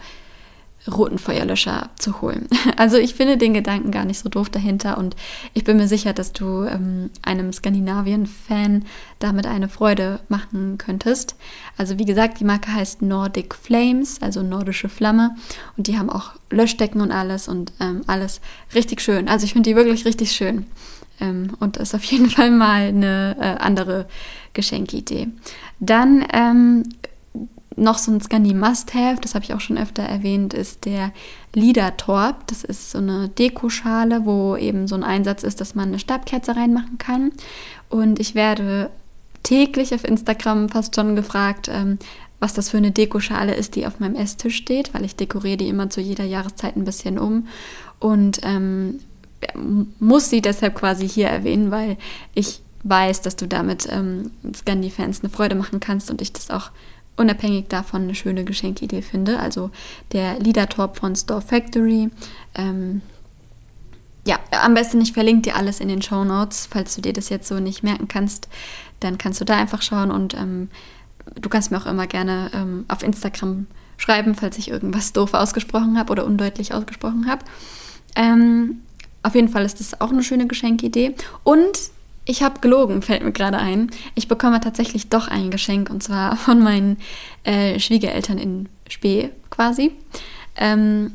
roten 0.90 1.18
Feuerlöscher 1.18 1.90
zu 1.97 2.20
holen. 2.20 2.49
Also 2.77 2.97
ich 2.97 3.14
finde 3.14 3.37
den 3.37 3.55
Gedanken 3.55 3.92
gar 3.92 4.05
nicht 4.05 4.18
so 4.18 4.29
doof 4.29 4.51
dahinter 4.51 4.99
und 4.99 5.14
ich 5.53 5.64
bin 5.64 5.77
mir 5.77 5.87
sicher, 5.87 6.12
dass 6.12 6.33
du 6.33 6.64
ähm, 6.64 7.11
einem 7.23 7.53
Skandinavien-Fan 7.53 8.85
damit 9.20 9.47
eine 9.47 9.68
Freude 9.68 10.20
machen 10.29 10.77
könntest. 10.77 11.37
Also 11.77 11.99
wie 11.99 12.05
gesagt, 12.05 12.40
die 12.40 12.44
Marke 12.44 12.73
heißt 12.75 13.01
Nordic 13.01 13.55
Flames, 13.55 14.20
also 14.23 14.42
nordische 14.42 14.88
Flamme 14.88 15.37
und 15.77 15.87
die 15.87 15.99
haben 15.99 16.11
auch 16.11 16.33
Löschdecken 16.51 17.01
und 17.01 17.12
alles 17.12 17.49
und 17.49 17.73
ähm, 17.81 18.03
alles 18.07 18.40
richtig 18.75 19.01
schön. 19.01 19.29
Also 19.29 19.44
ich 19.44 19.53
finde 19.53 19.70
die 19.70 19.77
wirklich 19.77 20.05
richtig 20.05 20.33
schön 20.33 20.66
ähm, 21.20 21.53
und 21.61 21.77
ist 21.77 21.94
auf 21.94 22.05
jeden 22.05 22.31
Fall 22.31 22.51
mal 22.51 22.88
eine 22.88 23.37
äh, 23.38 23.62
andere 23.62 24.07
Geschenkidee. 24.53 25.29
Dann 25.81 26.25
ähm, 26.33 26.85
noch 27.76 27.98
so 27.98 28.12
ein 28.12 28.20
Scandi 28.20 28.54
Must-Have, 28.54 29.20
das 29.20 29.34
habe 29.34 29.44
ich 29.44 29.54
auch 29.54 29.60
schon 29.60 29.78
öfter 29.78 30.02
erwähnt, 30.02 30.54
ist 30.54 30.84
der 30.84 31.12
Liedertorb. 31.54 32.46
Das 32.46 32.64
ist 32.64 32.90
so 32.90 32.98
eine 32.98 33.28
Dekoschale, 33.28 34.24
wo 34.24 34.56
eben 34.56 34.87
so 34.87 34.94
ein 34.94 35.04
Einsatz 35.04 35.42
ist, 35.42 35.60
dass 35.60 35.74
man 35.74 35.88
eine 35.88 35.98
Stabkerze 35.98 36.56
reinmachen 36.56 36.98
kann. 36.98 37.32
Und 37.88 38.20
ich 38.20 38.34
werde 38.34 38.90
täglich 39.42 39.94
auf 39.94 40.04
Instagram 40.04 40.68
fast 40.68 40.94
schon 40.94 41.16
gefragt, 41.16 41.68
ähm, 41.70 41.98
was 42.40 42.54
das 42.54 42.70
für 42.70 42.76
eine 42.76 42.90
Dekoschale 42.90 43.54
ist, 43.54 43.74
die 43.74 43.87
auf 43.87 44.00
meinem 44.00 44.16
Esstisch 44.16 44.56
steht, 44.56 44.92
weil 44.92 45.04
ich 45.04 45.16
dekoriere 45.16 45.56
die 45.56 45.68
immer 45.68 45.90
zu 45.90 46.00
jeder 46.00 46.24
Jahreszeit 46.24 46.76
ein 46.76 46.84
bisschen 46.84 47.18
um. 47.18 47.48
Und 48.00 48.40
ähm, 48.42 49.00
muss 49.98 50.30
sie 50.30 50.42
deshalb 50.42 50.74
quasi 50.74 51.08
hier 51.08 51.28
erwähnen, 51.28 51.70
weil 51.70 51.96
ich 52.34 52.60
weiß, 52.82 53.22
dass 53.22 53.37
du 53.37 53.46
damit 53.46 53.88
ähm, 53.90 54.30
Scandi-Fans 54.54 55.20
eine 55.20 55.30
Freude 55.30 55.54
machen 55.54 55.80
kannst 55.80 56.10
und 56.10 56.20
ich 56.20 56.32
das 56.32 56.50
auch 56.50 56.70
unabhängig 57.16 57.68
davon 57.68 58.03
eine 58.03 58.14
schöne 58.14 58.44
Geschenkidee 58.44 59.03
finde. 59.03 59.38
Also 59.38 59.70
der 60.12 60.38
Liedertop 60.38 60.96
von 60.96 61.14
Store 61.16 61.40
Factory. 61.42 62.11
Ähm, 62.55 63.03
ja, 64.27 64.38
am 64.50 64.74
besten 64.74 65.00
ich 65.00 65.12
verlinke 65.12 65.42
dir 65.42 65.57
alles 65.57 65.81
in 65.81 65.88
den 65.88 66.03
Show 66.03 66.24
Notes. 66.24 66.66
Falls 66.70 66.94
du 66.94 67.03
dir 67.03 67.12
das 67.12 67.29
jetzt 67.29 67.48
so 67.48 67.61
nicht 67.61 67.83
merken 67.83 68.09
kannst, 68.09 68.48
dann 69.00 69.18
kannst 69.18 69.40
du 69.40 69.44
da 69.44 69.57
einfach 69.57 69.83
schauen 69.83 70.11
und 70.11 70.35
ähm, 70.35 70.70
du 71.35 71.48
kannst 71.48 71.70
mir 71.70 71.79
auch 71.79 71.87
immer 71.87 72.07
gerne 72.07 72.50
ähm, 72.55 72.85
auf 72.88 73.03
Instagram 73.03 73.66
schreiben, 73.96 74.35
falls 74.35 74.59
ich 74.59 74.70
irgendwas 74.70 75.12
doof 75.12 75.35
ausgesprochen 75.35 75.98
habe 75.98 76.11
oder 76.11 76.24
undeutlich 76.24 76.72
ausgesprochen 76.72 77.29
habe. 77.29 77.44
Ähm, 78.16 78.81
auf 79.22 79.35
jeden 79.35 79.48
Fall 79.48 79.64
ist 79.64 79.81
das 79.81 80.00
auch 80.00 80.11
eine 80.11 80.22
schöne 80.22 80.46
Geschenkidee. 80.46 81.14
Und 81.42 81.79
ich 82.24 82.42
habe 82.42 82.60
gelogen, 82.60 83.02
fällt 83.02 83.22
mir 83.22 83.32
gerade 83.32 83.58
ein. 83.58 83.90
Ich 84.14 84.28
bekomme 84.28 84.60
tatsächlich 84.60 85.08
doch 85.08 85.28
ein 85.28 85.50
Geschenk 85.50 85.90
und 85.90 86.02
zwar 86.02 86.37
von 86.38 86.60
meinen 86.60 86.98
äh, 87.44 87.78
Schwiegereltern 87.78 88.38
in 88.38 88.68
Spee 88.88 89.30
quasi. 89.50 89.92
Ähm, 90.56 91.12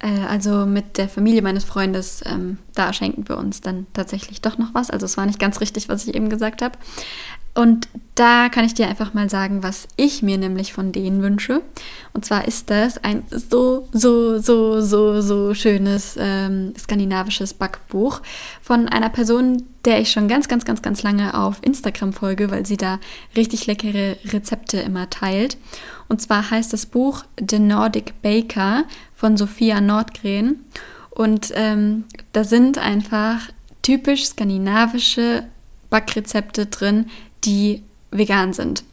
äh, 0.00 0.24
also 0.28 0.66
mit 0.66 0.98
der 0.98 1.08
Familie 1.08 1.42
meines 1.42 1.64
Freundes, 1.64 2.22
ähm, 2.26 2.58
da 2.74 2.92
schenken 2.92 3.28
wir 3.28 3.38
uns 3.38 3.60
dann 3.60 3.86
tatsächlich 3.92 4.40
doch 4.40 4.58
noch 4.58 4.74
was. 4.74 4.90
Also 4.90 5.06
es 5.06 5.16
war 5.16 5.26
nicht 5.26 5.38
ganz 5.38 5.60
richtig, 5.60 5.88
was 5.88 6.06
ich 6.06 6.14
eben 6.14 6.28
gesagt 6.28 6.62
habe. 6.62 6.76
Und 7.52 7.88
da 8.14 8.48
kann 8.48 8.64
ich 8.64 8.74
dir 8.74 8.86
einfach 8.86 9.12
mal 9.12 9.28
sagen, 9.28 9.62
was 9.62 9.88
ich 9.96 10.22
mir 10.22 10.38
nämlich 10.38 10.72
von 10.72 10.92
denen 10.92 11.20
wünsche. 11.20 11.62
Und 12.12 12.24
zwar 12.24 12.46
ist 12.46 12.70
das 12.70 13.02
ein 13.02 13.24
so, 13.30 13.88
so, 13.92 14.38
so, 14.38 14.80
so, 14.80 15.20
so 15.20 15.54
schönes 15.54 16.16
ähm, 16.18 16.72
skandinavisches 16.78 17.54
Backbuch 17.54 18.20
von 18.62 18.88
einer 18.88 19.08
Person, 19.08 19.64
der 19.84 20.00
ich 20.00 20.12
schon 20.12 20.28
ganz, 20.28 20.46
ganz, 20.46 20.64
ganz, 20.64 20.80
ganz 20.80 21.02
lange 21.02 21.34
auf 21.34 21.58
Instagram 21.62 22.12
folge, 22.12 22.50
weil 22.50 22.66
sie 22.66 22.76
da 22.76 23.00
richtig 23.36 23.66
leckere 23.66 24.16
Rezepte 24.26 24.78
immer 24.78 25.10
teilt. 25.10 25.56
Und 26.08 26.22
zwar 26.22 26.50
heißt 26.50 26.72
das 26.72 26.86
Buch 26.86 27.24
The 27.48 27.58
Nordic 27.58 28.22
Baker 28.22 28.84
von 29.14 29.36
Sophia 29.36 29.80
Nordgren. 29.80 30.60
Und 31.10 31.52
ähm, 31.54 32.04
da 32.32 32.44
sind 32.44 32.78
einfach 32.78 33.48
typisch 33.82 34.26
skandinavische 34.26 35.44
Backrezepte 35.90 36.66
drin, 36.66 37.06
die 37.44 37.82
vegan 38.10 38.52
sind. 38.52 38.84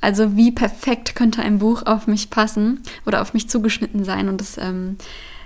Also 0.00 0.36
wie 0.36 0.52
perfekt 0.52 1.14
könnte 1.14 1.42
ein 1.42 1.58
Buch 1.58 1.84
auf 1.86 2.06
mich 2.06 2.30
passen 2.30 2.82
oder 3.06 3.22
auf 3.22 3.34
mich 3.34 3.48
zugeschnitten 3.48 4.04
sein. 4.04 4.28
Und 4.28 4.40
das 4.40 4.58
ähm, 4.58 4.96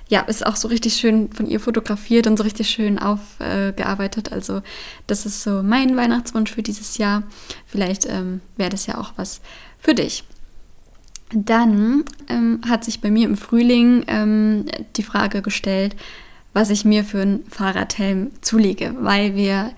ja, 0.08 0.20
ist 0.22 0.44
auch 0.44 0.56
so 0.56 0.68
richtig 0.68 0.94
schön 0.94 1.32
von 1.32 1.46
ihr 1.46 1.60
fotografiert 1.60 2.26
und 2.26 2.36
so 2.36 2.42
richtig 2.42 2.68
schön 2.68 2.98
aufgearbeitet. 2.98 4.32
Äh, 4.32 4.34
also 4.34 4.60
das 5.06 5.24
ist 5.24 5.42
so 5.42 5.62
mein 5.62 5.96
Weihnachtswunsch 5.96 6.52
für 6.52 6.62
dieses 6.62 6.98
Jahr. 6.98 7.22
Vielleicht 7.64 8.06
ähm, 8.06 8.40
wäre 8.56 8.70
das 8.70 8.86
ja 8.86 8.98
auch 8.98 9.12
was 9.16 9.40
für 9.78 9.94
dich. 9.94 10.24
Dann 11.32 12.04
ähm, 12.28 12.60
hat 12.68 12.84
sich 12.84 13.00
bei 13.00 13.10
mir 13.10 13.28
im 13.28 13.36
Frühling 13.36 14.04
ähm, 14.08 14.66
die 14.96 15.04
Frage 15.04 15.42
gestellt, 15.42 15.94
was 16.52 16.70
ich 16.70 16.84
mir 16.84 17.04
für 17.04 17.22
einen 17.22 17.44
Fahrradhelm 17.48 18.32
zulege, 18.40 18.96
weil 18.98 19.36
wir 19.36 19.70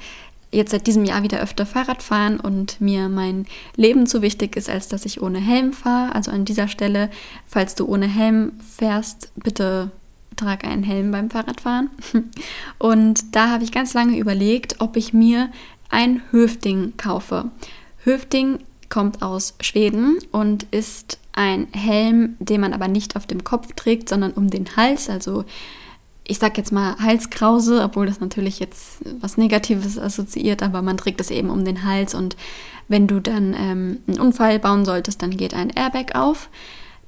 jetzt 0.52 0.70
seit 0.70 0.86
diesem 0.86 1.04
Jahr 1.04 1.22
wieder 1.22 1.40
öfter 1.40 1.66
Fahrrad 1.66 2.02
fahren 2.02 2.38
und 2.38 2.80
mir 2.80 3.08
mein 3.08 3.46
Leben 3.76 4.06
zu 4.06 4.22
wichtig 4.22 4.56
ist, 4.56 4.68
als 4.68 4.88
dass 4.88 5.06
ich 5.06 5.22
ohne 5.22 5.40
Helm 5.40 5.72
fahre. 5.72 6.14
Also 6.14 6.30
an 6.30 6.44
dieser 6.44 6.68
Stelle, 6.68 7.10
falls 7.46 7.74
du 7.74 7.86
ohne 7.86 8.06
Helm 8.06 8.52
fährst, 8.60 9.32
bitte 9.36 9.90
trag 10.36 10.64
einen 10.64 10.82
Helm 10.82 11.10
beim 11.10 11.30
Fahrradfahren. 11.30 11.90
Und 12.78 13.34
da 13.34 13.50
habe 13.50 13.64
ich 13.64 13.72
ganz 13.72 13.94
lange 13.94 14.18
überlegt, 14.18 14.76
ob 14.80 14.96
ich 14.96 15.12
mir 15.12 15.50
ein 15.90 16.22
Höfding 16.30 16.94
kaufe. 16.96 17.50
Höfding 18.04 18.58
kommt 18.88 19.22
aus 19.22 19.54
Schweden 19.60 20.18
und 20.32 20.64
ist 20.64 21.18
ein 21.32 21.68
Helm, 21.72 22.36
den 22.40 22.60
man 22.60 22.74
aber 22.74 22.88
nicht 22.88 23.16
auf 23.16 23.26
dem 23.26 23.42
Kopf 23.42 23.72
trägt, 23.74 24.08
sondern 24.08 24.32
um 24.32 24.50
den 24.50 24.76
Hals. 24.76 25.08
Also 25.08 25.44
ich 26.24 26.38
sag 26.38 26.56
jetzt 26.56 26.72
mal 26.72 26.96
Halskrause, 26.98 27.82
obwohl 27.82 28.06
das 28.06 28.20
natürlich 28.20 28.60
jetzt 28.60 28.98
was 29.20 29.36
Negatives 29.36 29.98
assoziiert, 29.98 30.62
aber 30.62 30.82
man 30.82 30.96
trägt 30.96 31.20
es 31.20 31.30
eben 31.30 31.50
um 31.50 31.64
den 31.64 31.84
Hals 31.84 32.14
und 32.14 32.36
wenn 32.88 33.06
du 33.06 33.20
dann 33.20 33.54
ähm, 33.54 33.98
einen 34.06 34.20
Unfall 34.20 34.58
bauen 34.58 34.84
solltest, 34.84 35.22
dann 35.22 35.36
geht 35.36 35.54
ein 35.54 35.70
Airbag 35.70 36.14
auf. 36.14 36.48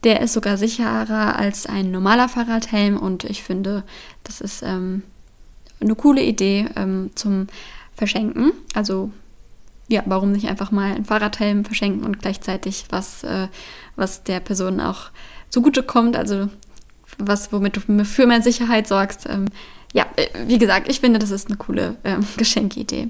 Der 0.02 0.20
ist 0.20 0.32
sogar 0.32 0.56
sicherer 0.56 1.36
als 1.38 1.66
ein 1.66 1.90
normaler 1.90 2.28
Fahrradhelm 2.28 2.96
und 2.98 3.24
ich 3.24 3.42
finde, 3.42 3.84
das 4.22 4.40
ist 4.40 4.62
ähm, 4.62 5.02
eine 5.80 5.94
coole 5.94 6.22
Idee 6.22 6.66
ähm, 6.76 7.10
zum 7.14 7.46
Verschenken. 7.94 8.52
Also 8.74 9.10
ja, 9.88 10.02
warum 10.06 10.32
nicht 10.32 10.48
einfach 10.48 10.70
mal 10.70 10.94
ein 10.94 11.04
Fahrradhelm 11.04 11.64
verschenken 11.64 12.04
und 12.04 12.18
gleichzeitig 12.20 12.86
was, 12.90 13.22
äh, 13.24 13.48
was 13.96 14.24
der 14.24 14.40
Person 14.40 14.80
auch 14.80 15.10
zugutekommt, 15.50 16.16
also 16.16 16.48
was, 17.18 17.52
womit 17.52 17.76
du 17.76 18.04
für 18.04 18.26
mehr 18.26 18.42
Sicherheit 18.42 18.86
sorgst. 18.86 19.26
Ähm, 19.28 19.46
ja, 19.94 20.06
äh, 20.16 20.26
wie 20.48 20.58
gesagt, 20.58 20.88
ich 20.88 20.98
finde, 20.98 21.20
das 21.20 21.30
ist 21.30 21.46
eine 21.46 21.56
coole 21.56 21.96
ähm, 22.04 22.26
Geschenkidee. 22.36 23.08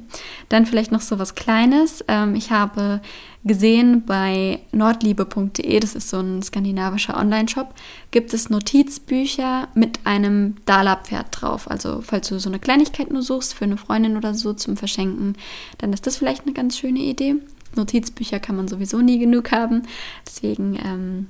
Dann 0.50 0.66
vielleicht 0.66 0.92
noch 0.92 1.00
so 1.00 1.18
was 1.18 1.34
Kleines. 1.34 2.04
Ähm, 2.08 2.34
ich 2.34 2.50
habe 2.50 3.00
gesehen 3.42 4.04
bei 4.04 4.60
nordliebe.de, 4.72 5.80
das 5.80 5.94
ist 5.94 6.10
so 6.10 6.20
ein 6.20 6.42
skandinavischer 6.42 7.16
Online-Shop, 7.16 7.74
gibt 8.10 8.34
es 8.34 8.50
Notizbücher 8.50 9.68
mit 9.74 10.00
einem 10.04 10.56
Dala-Pferd 10.66 11.28
drauf. 11.30 11.70
Also 11.70 12.02
falls 12.02 12.28
du 12.28 12.38
so 12.38 12.50
eine 12.50 12.58
Kleinigkeit 12.58 13.10
nur 13.10 13.22
suchst 13.22 13.54
für 13.54 13.64
eine 13.64 13.78
Freundin 13.78 14.18
oder 14.18 14.34
so 14.34 14.52
zum 14.52 14.76
Verschenken, 14.76 15.36
dann 15.78 15.92
ist 15.94 16.06
das 16.06 16.18
vielleicht 16.18 16.44
eine 16.44 16.52
ganz 16.52 16.76
schöne 16.78 17.00
Idee. 17.00 17.36
Notizbücher 17.76 18.40
kann 18.40 18.56
man 18.56 18.68
sowieso 18.68 19.00
nie 19.00 19.18
genug 19.18 19.52
haben. 19.52 19.82
Deswegen, 20.26 20.78
ähm, 20.84 21.28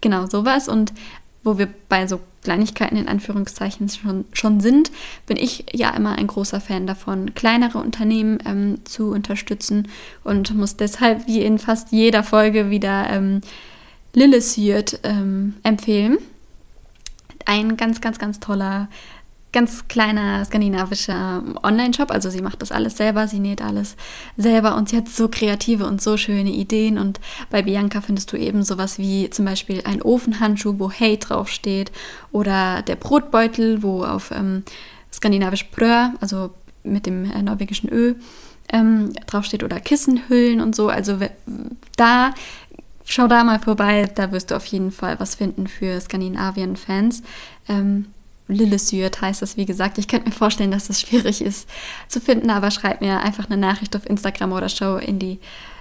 genau 0.00 0.26
sowas. 0.26 0.68
Und 0.68 0.92
wo 1.42 1.58
wir 1.58 1.68
bei 1.88 2.06
so 2.06 2.20
Kleinigkeiten 2.42 2.96
in 2.96 3.08
Anführungszeichen 3.08 3.88
schon, 3.88 4.24
schon 4.32 4.60
sind, 4.60 4.90
bin 5.26 5.36
ich 5.36 5.66
ja 5.72 5.90
immer 5.90 6.16
ein 6.16 6.26
großer 6.26 6.60
Fan 6.60 6.86
davon, 6.86 7.34
kleinere 7.34 7.78
Unternehmen 7.78 8.38
ähm, 8.46 8.78
zu 8.84 9.10
unterstützen 9.10 9.88
und 10.24 10.54
muss 10.54 10.76
deshalb 10.76 11.26
wie 11.26 11.42
in 11.42 11.58
fast 11.58 11.92
jeder 11.92 12.22
Folge 12.22 12.70
wieder 12.70 13.10
ähm, 13.10 13.40
Lillesiert 14.14 15.00
ähm, 15.02 15.54
empfehlen. 15.62 16.18
Ein 17.46 17.76
ganz, 17.76 18.00
ganz, 18.00 18.18
ganz 18.18 18.40
toller 18.40 18.88
ganz 19.52 19.88
kleiner 19.88 20.44
skandinavischer 20.44 21.42
Online-Shop. 21.62 22.10
Also 22.10 22.30
sie 22.30 22.42
macht 22.42 22.62
das 22.62 22.72
alles 22.72 22.96
selber, 22.96 23.26
sie 23.26 23.40
näht 23.40 23.62
alles 23.62 23.96
selber 24.36 24.76
und 24.76 24.88
sie 24.88 24.96
hat 24.96 25.08
so 25.08 25.28
kreative 25.28 25.86
und 25.86 26.00
so 26.00 26.16
schöne 26.16 26.50
Ideen. 26.50 26.98
Und 26.98 27.20
bei 27.50 27.62
Bianca 27.62 28.00
findest 28.00 28.32
du 28.32 28.36
eben 28.36 28.62
sowas 28.62 28.98
wie 28.98 29.28
zum 29.30 29.44
Beispiel 29.44 29.82
ein 29.84 30.02
Ofenhandschuh, 30.02 30.78
wo 30.78 30.90
Hey 30.90 31.18
draufsteht, 31.18 31.90
oder 32.32 32.82
der 32.82 32.96
Brotbeutel, 32.96 33.82
wo 33.82 34.04
auf 34.04 34.30
ähm, 34.30 34.62
skandinavisch 35.12 35.70
Brö, 35.70 36.08
also 36.20 36.50
mit 36.84 37.06
dem 37.06 37.30
äh, 37.30 37.42
norwegischen 37.42 37.90
Ö, 37.92 38.14
ähm, 38.72 39.12
draufsteht, 39.26 39.64
oder 39.64 39.80
Kissenhüllen 39.80 40.60
und 40.60 40.76
so. 40.76 40.88
Also 40.88 41.18
da 41.96 42.34
schau 43.04 43.26
da 43.26 43.42
mal 43.42 43.58
vorbei, 43.58 44.08
da 44.14 44.30
wirst 44.30 44.52
du 44.52 44.56
auf 44.56 44.66
jeden 44.66 44.92
Fall 44.92 45.18
was 45.18 45.34
finden 45.34 45.66
für 45.66 46.00
Skandinavien-Fans. 46.00 47.22
Ähm, 47.68 48.06
Lillesürt 48.50 49.20
heißt 49.20 49.42
das, 49.42 49.56
wie 49.56 49.66
gesagt. 49.66 49.98
Ich 49.98 50.08
könnte 50.08 50.28
mir 50.28 50.34
vorstellen, 50.34 50.70
dass 50.70 50.88
das 50.88 51.00
schwierig 51.00 51.40
ist 51.42 51.68
zu 52.08 52.20
finden, 52.20 52.50
aber 52.50 52.70
schreib 52.70 53.00
mir 53.00 53.20
einfach 53.20 53.46
eine 53.48 53.56
Nachricht 53.56 53.96
auf 53.96 54.08
Instagram 54.08 54.52
oder 54.52 54.68
Show 54.68 54.96
in 54.96 55.18
die 55.18 55.38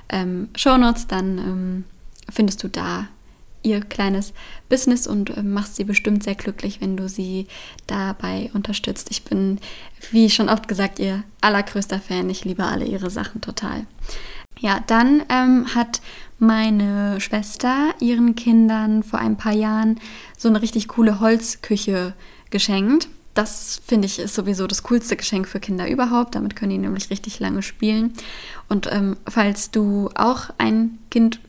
ähm, 0.09 0.49
Shownotes, 0.55 1.07
dann 1.07 1.37
ähm, 1.37 1.83
findest 2.29 2.63
du 2.63 2.67
da 2.67 3.07
ihr 3.61 3.81
kleines 3.81 4.33
Business 4.69 5.07
und 5.07 5.35
äh, 5.35 5.43
machst 5.43 5.75
sie 5.75 5.83
bestimmt 5.83 6.23
sehr 6.23 6.35
glücklich, 6.35 6.81
wenn 6.81 6.97
du 6.97 7.09
sie 7.09 7.47
dabei 7.87 8.49
unterstützt. 8.53 9.09
Ich 9.11 9.23
bin, 9.23 9.59
wie 10.11 10.29
schon 10.29 10.49
oft 10.49 10.67
gesagt, 10.67 10.99
ihr 10.99 11.23
allergrößter 11.41 11.99
Fan. 11.99 12.29
Ich 12.29 12.45
liebe 12.45 12.63
alle 12.63 12.85
ihre 12.85 13.09
Sachen 13.09 13.41
total. 13.41 13.85
Ja, 14.59 14.81
dann 14.87 15.23
ähm, 15.29 15.73
hat 15.75 16.01
meine 16.37 17.19
Schwester 17.19 17.93
ihren 17.99 18.35
Kindern 18.35 19.03
vor 19.03 19.19
ein 19.19 19.37
paar 19.37 19.53
Jahren 19.53 19.99
so 20.37 20.47
eine 20.47 20.61
richtig 20.61 20.87
coole 20.87 21.19
Holzküche 21.19 22.13
geschenkt. 22.49 23.07
Das 23.33 23.79
finde 23.85 24.07
ich 24.07 24.19
ist 24.19 24.33
sowieso 24.35 24.67
das 24.67 24.83
coolste 24.83 25.15
Geschenk 25.15 25.47
für 25.47 25.59
Kinder 25.59 25.89
überhaupt. 25.89 26.35
Damit 26.35 26.55
können 26.55 26.71
die 26.71 26.77
nämlich 26.77 27.09
richtig 27.09 27.39
lange 27.39 27.61
spielen. 27.61 28.13
Und 28.67 28.91
ähm, 28.91 29.17
falls 29.27 29.71
du 29.71 30.09
auch 30.15 30.49
ein 30.57 30.97
Kind 31.09 31.39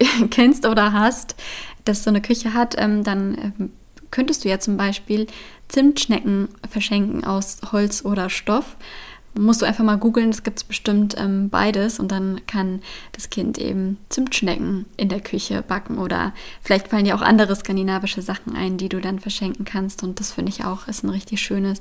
kennst 0.30 0.66
oder 0.66 0.92
hast, 0.92 1.34
das 1.84 2.04
so 2.04 2.10
eine 2.10 2.22
Küche 2.22 2.54
hat, 2.54 2.74
ähm, 2.78 3.04
dann 3.04 3.54
ähm, 3.58 3.72
könntest 4.10 4.44
du 4.44 4.48
ja 4.48 4.58
zum 4.58 4.76
Beispiel 4.76 5.26
Zimtschnecken 5.68 6.48
verschenken 6.68 7.24
aus 7.24 7.58
Holz 7.72 8.04
oder 8.04 8.30
Stoff 8.30 8.76
musst 9.38 9.62
du 9.62 9.66
einfach 9.66 9.84
mal 9.84 9.98
googeln, 9.98 10.30
es 10.30 10.42
gibt 10.42 10.66
bestimmt 10.68 11.14
ähm, 11.18 11.48
beides 11.50 11.98
und 11.98 12.12
dann 12.12 12.40
kann 12.46 12.82
das 13.12 13.30
Kind 13.30 13.58
eben 13.58 13.98
Zimtschnecken 14.08 14.86
in 14.96 15.08
der 15.08 15.20
Küche 15.20 15.62
backen 15.62 15.98
oder 15.98 16.32
vielleicht 16.62 16.88
fallen 16.88 17.04
dir 17.04 17.14
auch 17.14 17.22
andere 17.22 17.54
skandinavische 17.54 18.22
Sachen 18.22 18.56
ein, 18.56 18.78
die 18.78 18.88
du 18.88 19.00
dann 19.00 19.18
verschenken 19.18 19.64
kannst 19.64 20.02
und 20.02 20.20
das 20.20 20.32
finde 20.32 20.50
ich 20.50 20.64
auch 20.64 20.88
ist 20.88 21.04
ein 21.04 21.10
richtig 21.10 21.40
schönes 21.40 21.80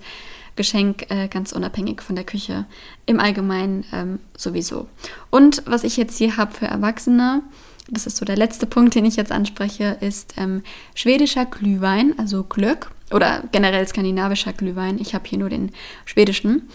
Geschenk, 0.55 1.09
äh, 1.09 1.27
ganz 1.27 1.51
unabhängig 1.51 2.01
von 2.01 2.15
der 2.15 2.25
Küche 2.25 2.65
im 3.05 3.19
Allgemeinen 3.19 3.83
ähm, 3.91 4.19
sowieso. 4.37 4.87
Und 5.29 5.63
was 5.65 5.83
ich 5.83 5.97
jetzt 5.97 6.17
hier 6.17 6.37
habe 6.37 6.53
für 6.53 6.67
Erwachsene, 6.67 7.43
das 7.89 8.07
ist 8.07 8.17
so 8.17 8.25
der 8.25 8.37
letzte 8.37 8.65
Punkt, 8.65 8.95
den 8.95 9.05
ich 9.05 9.15
jetzt 9.15 9.31
anspreche, 9.31 9.97
ist 9.99 10.35
ähm, 10.37 10.63
schwedischer 10.95 11.45
Glühwein, 11.45 12.17
also 12.17 12.43
Glöck 12.43 12.89
oder 13.11 13.43
generell 13.51 13.87
skandinavischer 13.87 14.53
Glühwein. 14.53 14.97
Ich 14.99 15.13
habe 15.13 15.27
hier 15.27 15.37
nur 15.37 15.49
den 15.49 15.71
schwedischen. 16.05 16.69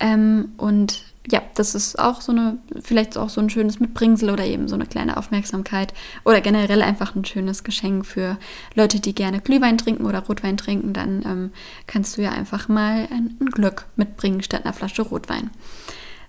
Ähm, 0.00 0.52
und 0.56 1.02
ja, 1.30 1.40
das 1.54 1.74
ist 1.74 1.98
auch 1.98 2.20
so 2.20 2.32
eine, 2.32 2.58
vielleicht 2.80 3.16
auch 3.16 3.30
so 3.30 3.40
ein 3.40 3.48
schönes 3.48 3.80
Mitbringsel 3.80 4.28
oder 4.28 4.44
eben 4.44 4.68
so 4.68 4.74
eine 4.74 4.84
kleine 4.84 5.16
Aufmerksamkeit 5.16 5.94
oder 6.24 6.42
generell 6.42 6.82
einfach 6.82 7.14
ein 7.14 7.24
schönes 7.24 7.64
Geschenk 7.64 8.04
für 8.04 8.36
Leute, 8.74 9.00
die 9.00 9.14
gerne 9.14 9.40
Glühwein 9.40 9.78
trinken 9.78 10.04
oder 10.04 10.20
Rotwein 10.20 10.58
trinken. 10.58 10.92
Dann 10.92 11.22
ähm, 11.24 11.50
kannst 11.86 12.18
du 12.18 12.22
ja 12.22 12.32
einfach 12.32 12.68
mal 12.68 13.08
ein, 13.10 13.36
ein 13.40 13.46
Glück 13.46 13.86
mitbringen 13.96 14.42
statt 14.42 14.64
einer 14.64 14.74
Flasche 14.74 15.02
Rotwein. 15.02 15.50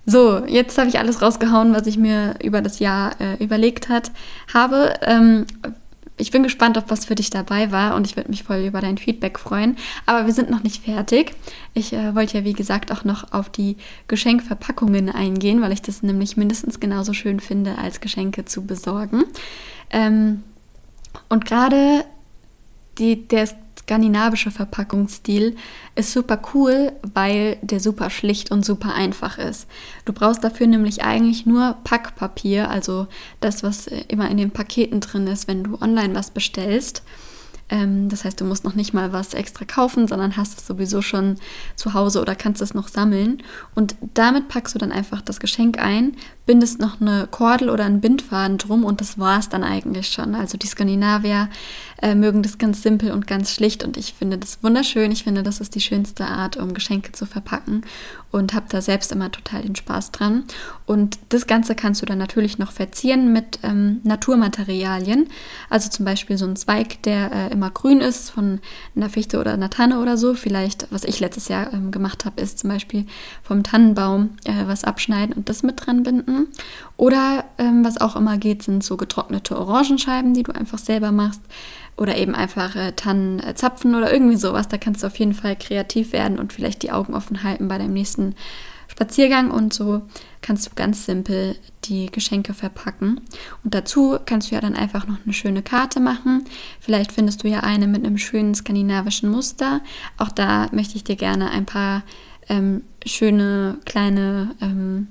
So, 0.06 0.46
jetzt 0.46 0.78
habe 0.78 0.88
ich 0.88 1.00
alles 1.00 1.22
rausgehauen, 1.22 1.74
was 1.74 1.88
ich 1.88 1.98
mir 1.98 2.36
über 2.42 2.62
das 2.62 2.80
Jahr 2.80 3.20
äh, 3.20 3.44
überlegt 3.44 3.90
hat, 3.90 4.12
habe. 4.54 4.94
Ähm, 5.02 5.46
ich 6.18 6.32
bin 6.32 6.44
gespannt, 6.44 6.78
ob 6.78 6.90
was 6.90 7.06
für 7.06 7.16
dich 7.16 7.30
dabei 7.30 7.72
war 7.72 7.96
und 7.96 8.08
ich 8.08 8.16
würde 8.16 8.30
mich 8.30 8.44
voll 8.44 8.60
über 8.60 8.80
dein 8.80 8.98
Feedback 8.98 9.38
freuen. 9.38 9.76
Aber 10.06 10.26
wir 10.26 10.34
sind 10.34 10.50
noch 10.50 10.64
nicht 10.64 10.84
fertig. 10.84 11.34
Ich 11.74 11.92
äh, 11.92 12.16
wollte 12.16 12.38
ja, 12.38 12.44
wie 12.46 12.54
gesagt, 12.54 12.92
auch 12.92 13.04
noch 13.04 13.34
auf 13.34 13.50
die 13.50 13.76
Geschenkverpackungen 14.08 15.10
eingehen, 15.10 15.62
weil 15.62 15.74
ich 15.74 15.82
das 15.82 16.04
nämlich 16.04 16.38
mindestens 16.38 16.80
genauso 16.80 17.14
schön 17.14 17.40
finde, 17.40 17.78
als 17.78 18.00
Geschenke 18.00 18.46
zu 18.46 18.66
besorgen. 18.66 19.26
Ähm, 19.90 20.44
und 21.28 21.46
gerade 21.46 22.06
die, 22.98 23.28
der 23.28 23.50
skandinavische 23.86 24.50
Verpackungsstil 24.50 25.56
ist 25.94 26.12
super 26.12 26.42
cool, 26.54 26.92
weil 27.14 27.58
der 27.62 27.80
super 27.80 28.10
schlicht 28.10 28.50
und 28.50 28.66
super 28.66 28.96
einfach 28.96 29.38
ist. 29.38 29.68
Du 30.06 30.14
brauchst 30.14 30.44
dafür 30.44 30.66
nämlich 30.66 31.04
eigentlich 31.04 31.46
nur 31.46 31.78
Packpapier, 31.84 32.70
also 32.70 33.08
das, 33.42 33.62
was 33.62 33.86
immer 34.08 34.30
in 34.30 34.38
den 34.38 34.50
Paketen 34.50 35.02
drin 35.02 35.28
ist, 35.28 35.48
wenn 35.48 35.64
du 35.64 35.80
online 35.80 36.16
was 36.16 36.32
bestellst. 36.32 37.04
Ähm, 37.70 38.10
das 38.10 38.26
heißt, 38.26 38.42
du 38.42 38.46
musst 38.46 38.64
noch 38.64 38.76
nicht 38.76 38.94
mal 38.94 39.14
was 39.14 39.34
extra 39.34 39.66
kaufen, 39.66 40.08
sondern 40.08 40.36
hast 40.36 40.60
es 40.60 40.68
sowieso 40.68 41.02
schon 41.02 41.36
zu 41.76 41.94
Hause 41.94 42.22
oder 42.22 42.36
kannst 42.36 42.62
es 42.62 42.74
noch 42.74 42.88
sammeln. 42.88 43.44
Und 43.76 43.96
damit 44.14 44.48
packst 44.48 44.74
du 44.74 44.80
dann 44.80 44.92
einfach 44.92 45.22
das 45.22 45.40
Geschenk 45.40 45.80
ein, 45.80 46.16
bindest 46.46 46.80
noch 46.80 47.02
eine 47.02 47.28
Kordel 47.30 47.70
oder 47.70 47.86
einen 47.86 48.02
Bindfaden 48.02 48.58
drum 48.58 48.84
und 48.84 49.02
das 49.02 49.18
war 49.18 49.40
es 49.40 49.50
dann 49.50 49.64
eigentlich 49.64 50.10
schon. 50.10 50.36
Also 50.36 50.58
die 50.58 50.68
Skandinavier 50.68 51.50
äh, 52.02 52.14
mögen 52.14 52.44
das 52.44 52.58
ganz 52.58 52.84
simpel 52.84 53.12
und 53.12 53.26
ganz 53.26 53.52
schlicht 53.52 53.84
und 53.84 53.98
ich 53.98 54.14
finde 54.14 54.38
das 54.38 54.62
wunderschön. 54.62 55.12
Ich 55.12 55.24
finde, 55.24 55.44
das 55.44 55.60
ist 55.60 55.76
die 55.76 55.82
schönste 55.82 56.26
Art, 56.26 56.58
um 56.58 56.74
Geschenke 56.74 57.12
zu 57.14 57.26
verpacken 57.26 57.84
und 58.32 58.54
habe 58.54 58.66
da 58.70 58.82
selbst 58.82 59.12
immer 59.12 59.32
total 59.32 59.62
den 59.62 59.76
Spaß 59.76 60.12
dran. 60.12 60.44
Und 60.86 61.18
das 61.30 61.48
Ganze 61.48 61.74
kannst 61.74 62.02
du 62.02 62.06
dann 62.06 62.18
natürlich 62.18 62.58
noch 62.58 62.72
verzieren 62.72 63.32
mit 63.32 63.60
ähm, 63.64 64.02
Naturmaterialien. 64.04 65.30
Also 65.70 65.90
zum 65.90 66.06
Beispiel 66.06 66.38
so 66.38 66.46
ein 66.46 66.58
Zweig, 66.58 67.02
der 67.04 67.32
äh, 67.32 67.54
immer 67.54 67.70
grün 67.72 68.02
ist 68.02 68.30
von 68.30 68.60
einer 68.96 69.10
Fichte 69.10 69.40
oder 69.40 69.54
einer 69.54 69.70
Tanne 69.70 70.00
oder 70.00 70.18
so. 70.18 70.34
Vielleicht, 70.34 70.88
was 70.92 71.06
ich 71.06 71.20
letztes 71.22 71.48
Jahr 71.48 71.72
ähm, 71.74 71.92
gemacht 71.92 72.26
habe, 72.26 72.42
ist 72.42 72.60
zum 72.60 72.70
Beispiel 72.70 73.06
vom 73.42 73.64
Tannenbaum 73.64 74.32
äh, 74.44 74.68
was 74.68 74.84
abschneiden 74.84 75.34
und 75.34 75.48
das 75.48 75.64
mit 75.64 75.86
dran 75.86 76.04
binden. 76.04 76.35
Oder 76.98 77.46
ähm, 77.58 77.84
was 77.84 78.00
auch 78.00 78.16
immer 78.16 78.38
geht, 78.38 78.64
sind 78.64 78.84
so 78.84 78.98
getrocknete 78.98 79.58
Orangenscheiben, 79.58 80.34
die 80.34 80.44
du 80.44 80.54
einfach 80.54 80.78
selber 80.78 81.12
machst 81.12 81.42
oder 81.98 82.18
eben 82.18 82.36
einfach 82.36 82.76
äh, 82.76 82.92
Tannenzapfen 82.94 83.96
oder 83.96 84.12
irgendwie 84.12 84.38
sowas. 84.38 84.68
Da 84.68 84.78
kannst 84.78 85.04
du 85.04 85.08
auf 85.08 85.18
jeden 85.18 85.34
Fall 85.34 85.56
kreativ 85.56 86.14
werden 86.14 86.40
und 86.40 86.54
vielleicht 86.54 86.84
die 86.84 86.92
Augen 86.92 87.14
offen 87.14 87.44
halten 87.44 87.68
bei 87.68 87.78
deinem 87.78 87.94
nächsten 87.94 88.36
Spaziergang 88.88 89.52
und 89.52 89.74
so 89.74 90.04
kannst 90.42 90.68
du 90.68 90.72
ganz 90.76 91.06
simpel 91.06 91.56
die 91.86 92.06
Geschenke 92.08 92.54
verpacken. 92.54 93.20
Und 93.64 93.74
dazu 93.74 94.18
kannst 94.26 94.50
du 94.50 94.56
ja 94.56 94.62
dann 94.62 94.76
einfach 94.76 95.08
noch 95.08 95.18
eine 95.24 95.34
schöne 95.34 95.64
Karte 95.64 96.00
machen. 96.00 96.46
Vielleicht 96.80 97.12
findest 97.12 97.44
du 97.44 97.48
ja 97.48 97.62
eine 97.62 97.88
mit 97.88 98.06
einem 98.06 98.18
schönen 98.18 98.56
skandinavischen 98.56 99.30
Muster. 99.30 99.82
Auch 100.18 100.30
da 100.30 100.68
möchte 100.72 100.96
ich 100.96 101.04
dir 101.04 101.16
gerne 101.16 101.50
ein 101.50 101.66
paar 101.66 102.04
ähm, 102.48 102.84
schöne 103.06 103.80
kleine 103.86 104.56
ähm, 104.62 105.08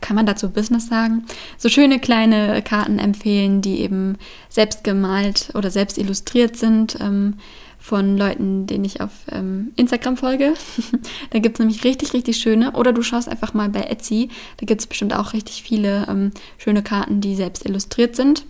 kann 0.00 0.16
man 0.16 0.26
dazu 0.26 0.50
Business 0.50 0.88
sagen, 0.88 1.24
so 1.58 1.68
schöne 1.68 1.98
kleine 1.98 2.62
Karten 2.62 2.98
empfehlen, 2.98 3.62
die 3.62 3.80
eben 3.80 4.16
selbst 4.48 4.84
gemalt 4.84 5.50
oder 5.54 5.70
selbst 5.70 5.98
illustriert 5.98 6.56
sind 6.56 6.98
ähm, 7.00 7.34
von 7.78 8.16
Leuten, 8.16 8.66
denen 8.66 8.84
ich 8.84 9.00
auf 9.00 9.12
ähm, 9.30 9.72
Instagram 9.76 10.16
folge. 10.16 10.54
da 11.30 11.38
gibt 11.38 11.56
es 11.56 11.60
nämlich 11.60 11.84
richtig, 11.84 12.14
richtig 12.14 12.36
schöne. 12.38 12.72
Oder 12.72 12.92
du 12.92 13.02
schaust 13.02 13.28
einfach 13.28 13.54
mal 13.54 13.68
bei 13.68 13.82
Etsy. 13.82 14.28
Da 14.56 14.66
gibt 14.66 14.80
es 14.80 14.86
bestimmt 14.88 15.14
auch 15.14 15.34
richtig 15.34 15.62
viele 15.62 16.06
ähm, 16.08 16.32
schöne 16.58 16.82
Karten, 16.82 17.20
die 17.20 17.36
selbst 17.36 17.64
illustriert 17.64 18.16
sind. 18.16 18.44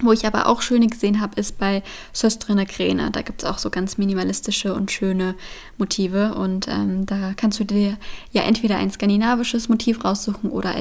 Wo 0.00 0.12
ich 0.12 0.26
aber 0.26 0.46
auch 0.46 0.62
schöne 0.62 0.86
gesehen 0.86 1.20
habe, 1.20 1.40
ist 1.40 1.58
bei 1.58 1.82
Söstrine 2.12 2.66
Kräne. 2.66 3.10
Da 3.10 3.22
gibt 3.22 3.42
es 3.42 3.48
auch 3.48 3.58
so 3.58 3.68
ganz 3.68 3.98
minimalistische 3.98 4.72
und 4.72 4.92
schöne 4.92 5.34
Motive. 5.76 6.34
Und 6.34 6.68
ähm, 6.68 7.04
da 7.04 7.32
kannst 7.36 7.58
du 7.58 7.64
dir 7.64 7.96
ja 8.30 8.42
entweder 8.42 8.76
ein 8.76 8.92
skandinavisches 8.92 9.68
Motiv 9.68 10.04
raussuchen 10.04 10.50
oder, 10.50 10.72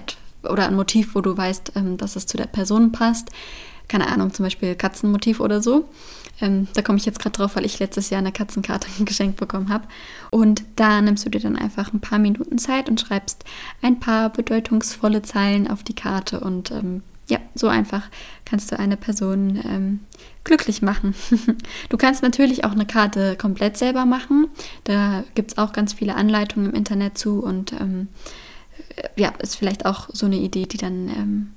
oder 0.44 0.68
ein 0.68 0.76
Motiv, 0.76 1.16
wo 1.16 1.22
du 1.22 1.36
weißt, 1.36 1.72
ähm, 1.76 1.98
dass 1.98 2.16
es 2.16 2.28
zu 2.28 2.38
der 2.38 2.46
Person 2.46 2.92
passt. 2.92 3.30
Keine 3.88 4.08
Ahnung, 4.08 4.34
zum 4.34 4.44
Beispiel 4.44 4.76
Katzenmotiv 4.76 5.40
oder 5.40 5.64
so. 5.64 5.86
Ähm, 6.40 6.68
da 6.76 6.84
komme 6.84 7.00
ich 7.00 7.06
jetzt 7.06 7.20
gerade 7.20 7.36
drauf, 7.36 7.56
weil 7.56 7.66
ich 7.66 7.80
letztes 7.80 8.12
Jahr 8.12 8.20
eine 8.20 8.32
Katzenkarte 8.32 8.88
geschenkt 9.04 9.40
bekommen 9.40 9.70
habe. 9.70 9.88
Und 10.30 10.64
da 10.76 11.02
nimmst 11.02 11.26
du 11.26 11.32
dir 11.32 11.42
dann 11.42 11.56
einfach 11.56 11.92
ein 11.92 12.02
paar 12.02 12.20
Minuten 12.20 12.60
Zeit 12.60 12.88
und 12.88 13.02
schreibst 13.02 13.46
ein 13.82 14.00
paar 14.00 14.30
bedeutungsvolle 14.30 15.24
Zeilen 15.24 15.68
auf 15.68 15.82
die 15.82 15.96
Karte 15.96 16.40
und 16.40 16.70
ähm, 16.70 17.02
ja, 17.30 17.40
so 17.56 17.68
einfach 17.68 18.04
kannst 18.46 18.72
du 18.72 18.80
eine 18.80 18.98
Person 18.98 19.62
ähm, 19.66 20.00
glücklich 20.44 20.82
machen. 20.82 21.14
du 21.90 21.98
kannst 21.98 22.24
natürlich 22.24 22.64
auch 22.64 22.72
eine 22.72 22.86
Karte 22.86 23.36
komplett 23.36 23.78
selber 23.78 24.06
machen. 24.06 24.48
Da 24.86 25.24
gibt 25.36 25.52
es 25.52 25.58
auch 25.58 25.74
ganz 25.74 25.94
viele 25.94 26.16
Anleitungen 26.16 26.70
im 26.70 26.76
Internet 26.76 27.18
zu 27.18 27.44
und 27.44 27.74
ähm, 27.74 28.08
ja, 29.16 29.30
ist 29.40 29.56
vielleicht 29.56 29.86
auch 29.86 30.10
so 30.14 30.26
eine 30.26 30.38
Idee, 30.38 30.66
die 30.66 30.78
dann 30.78 31.10
ähm, 31.10 31.54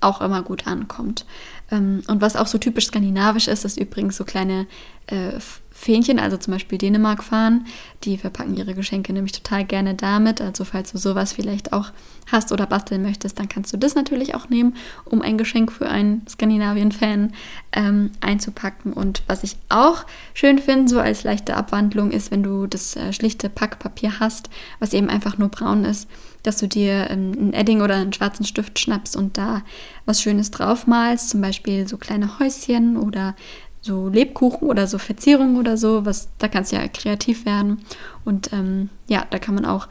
auch 0.00 0.20
immer 0.20 0.42
gut 0.42 0.66
ankommt. 0.66 1.24
Ähm, 1.70 2.02
und 2.06 2.20
was 2.20 2.36
auch 2.36 2.46
so 2.46 2.58
typisch 2.58 2.86
skandinavisch 2.86 3.48
ist, 3.48 3.64
ist 3.64 3.78
übrigens 3.78 4.16
so 4.16 4.24
kleine 4.24 4.66
äh, 5.06 5.40
Fähnchen, 5.76 6.20
also 6.20 6.36
zum 6.36 6.52
Beispiel 6.52 6.78
Dänemark 6.78 7.24
fahren. 7.24 7.66
Die 8.04 8.16
verpacken 8.16 8.56
ihre 8.56 8.74
Geschenke 8.74 9.12
nämlich 9.12 9.32
total 9.32 9.64
gerne 9.64 9.94
damit. 9.94 10.40
Also 10.40 10.64
falls 10.64 10.92
du 10.92 10.98
sowas 10.98 11.32
vielleicht 11.32 11.72
auch 11.72 11.90
hast 12.30 12.52
oder 12.52 12.66
basteln 12.66 13.02
möchtest, 13.02 13.38
dann 13.38 13.48
kannst 13.48 13.72
du 13.72 13.76
das 13.76 13.96
natürlich 13.96 14.34
auch 14.34 14.48
nehmen, 14.48 14.76
um 15.04 15.20
ein 15.20 15.36
Geschenk 15.36 15.72
für 15.72 15.88
einen 15.88 16.24
Skandinavien-Fan 16.28 17.32
ähm, 17.72 18.12
einzupacken. 18.20 18.92
Und 18.92 19.24
was 19.26 19.42
ich 19.42 19.56
auch 19.68 20.06
schön 20.32 20.60
finde, 20.60 20.88
so 20.88 21.00
als 21.00 21.24
leichte 21.24 21.56
Abwandlung, 21.56 22.12
ist, 22.12 22.30
wenn 22.30 22.44
du 22.44 22.66
das 22.68 22.94
äh, 22.94 23.12
schlichte 23.12 23.50
Packpapier 23.50 24.20
hast, 24.20 24.50
was 24.78 24.92
eben 24.92 25.10
einfach 25.10 25.38
nur 25.38 25.48
braun 25.48 25.84
ist, 25.84 26.08
dass 26.44 26.58
du 26.58 26.68
dir 26.68 27.10
ähm, 27.10 27.32
ein 27.32 27.52
Edding 27.52 27.80
oder 27.80 27.96
einen 27.96 28.12
schwarzen 28.12 28.46
Stift 28.46 28.78
schnappst 28.78 29.16
und 29.16 29.36
da 29.36 29.62
was 30.06 30.22
Schönes 30.22 30.50
draufmalst, 30.50 31.30
zum 31.30 31.40
Beispiel 31.40 31.88
so 31.88 31.96
kleine 31.96 32.38
Häuschen 32.38 32.96
oder 32.96 33.34
so 33.84 34.08
Lebkuchen 34.08 34.68
oder 34.68 34.86
so 34.86 34.96
Verzierungen 34.96 35.58
oder 35.58 35.76
so, 35.76 36.06
was 36.06 36.28
da 36.38 36.48
kannst 36.48 36.72
du 36.72 36.76
ja 36.76 36.88
kreativ 36.88 37.44
werden. 37.44 37.84
Und 38.24 38.50
ähm, 38.52 38.88
ja, 39.08 39.26
da 39.28 39.38
kann 39.38 39.54
man 39.54 39.66
auch 39.66 39.88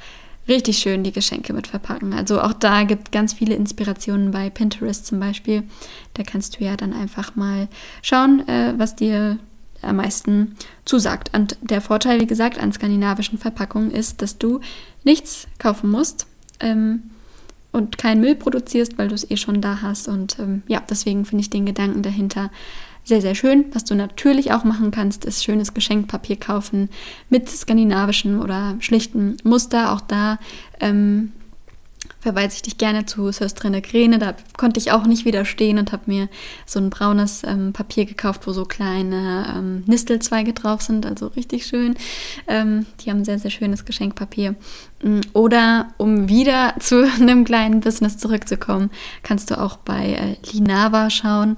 richtig 0.47 0.79
schön 0.79 1.03
die 1.03 1.11
Geschenke 1.11 1.53
mit 1.53 1.67
verpacken. 1.67 2.11
Also 2.11 2.41
auch 2.41 2.53
da 2.53 2.83
gibt 2.83 3.11
ganz 3.11 3.33
viele 3.33 3.53
Inspirationen 3.53 4.31
bei 4.31 4.49
Pinterest 4.49 5.05
zum 5.05 5.19
Beispiel. 5.19 5.63
Da 6.15 6.23
kannst 6.23 6.59
du 6.59 6.65
ja 6.65 6.75
dann 6.75 6.91
einfach 6.91 7.35
mal 7.35 7.67
schauen, 8.01 8.47
äh, 8.47 8.73
was 8.77 8.95
dir 8.95 9.37
am 9.83 9.97
meisten 9.97 10.55
zusagt. 10.85 11.29
Und 11.35 11.57
der 11.61 11.81
Vorteil, 11.81 12.19
wie 12.19 12.27
gesagt, 12.27 12.57
an 12.57 12.73
skandinavischen 12.73 13.37
Verpackungen 13.37 13.91
ist, 13.91 14.23
dass 14.23 14.39
du 14.39 14.59
nichts 15.03 15.47
kaufen 15.59 15.91
musst 15.91 16.25
ähm, 16.59 17.11
und 17.71 17.99
keinen 17.99 18.21
Müll 18.21 18.35
produzierst, 18.35 18.97
weil 18.97 19.09
du 19.09 19.15
es 19.15 19.29
eh 19.29 19.37
schon 19.37 19.61
da 19.61 19.81
hast. 19.83 20.07
Und 20.07 20.39
ähm, 20.39 20.63
ja, 20.67 20.81
deswegen 20.89 21.25
finde 21.25 21.41
ich 21.41 21.51
den 21.51 21.67
Gedanken 21.67 22.01
dahinter 22.01 22.49
sehr, 23.03 23.21
sehr 23.21 23.35
schön. 23.35 23.65
Was 23.73 23.83
du 23.83 23.95
natürlich 23.95 24.51
auch 24.53 24.63
machen 24.63 24.91
kannst, 24.91 25.25
ist 25.25 25.43
schönes 25.43 25.73
Geschenkpapier 25.73 26.37
kaufen 26.37 26.89
mit 27.29 27.49
skandinavischen 27.49 28.41
oder 28.41 28.75
schlichten 28.79 29.37
Muster. 29.43 29.91
Auch 29.91 30.01
da 30.01 30.39
ähm, 30.79 31.33
verweise 32.23 32.55
ich 32.55 32.61
dich 32.61 32.77
gerne 32.77 33.05
zu 33.05 33.31
Söstrine 33.31 33.81
Gräne. 33.81 34.17
Da 34.17 34.33
konnte 34.57 34.79
ich 34.79 34.91
auch 34.93 35.05
nicht 35.05 35.25
widerstehen 35.25 35.77
und 35.77 35.91
habe 35.91 36.03
mir 36.05 36.29
so 36.65 36.79
ein 36.79 36.89
braunes 36.89 37.43
ähm, 37.43 37.73
Papier 37.73 38.05
gekauft, 38.05 38.47
wo 38.47 38.53
so 38.53 38.63
kleine 38.63 39.53
ähm, 39.55 39.83
Nistelzweige 39.85 40.53
drauf 40.53 40.81
sind, 40.81 41.05
also 41.05 41.27
richtig 41.27 41.65
schön. 41.65 41.95
Ähm, 42.47 42.85
die 43.01 43.11
haben 43.11 43.25
sehr, 43.25 43.39
sehr 43.39 43.51
schönes 43.51 43.83
Geschenkpapier. 43.83 44.55
Mm, 45.03 45.19
oder 45.33 45.89
um 45.97 46.29
wieder 46.29 46.75
zu 46.79 47.05
einem 47.19 47.43
kleinen 47.43 47.81
Business 47.81 48.17
zurückzukommen, 48.17 48.89
kannst 49.21 49.51
du 49.51 49.59
auch 49.59 49.75
bei 49.75 50.13
äh, 50.13 50.35
Linava 50.53 51.09
schauen. 51.09 51.57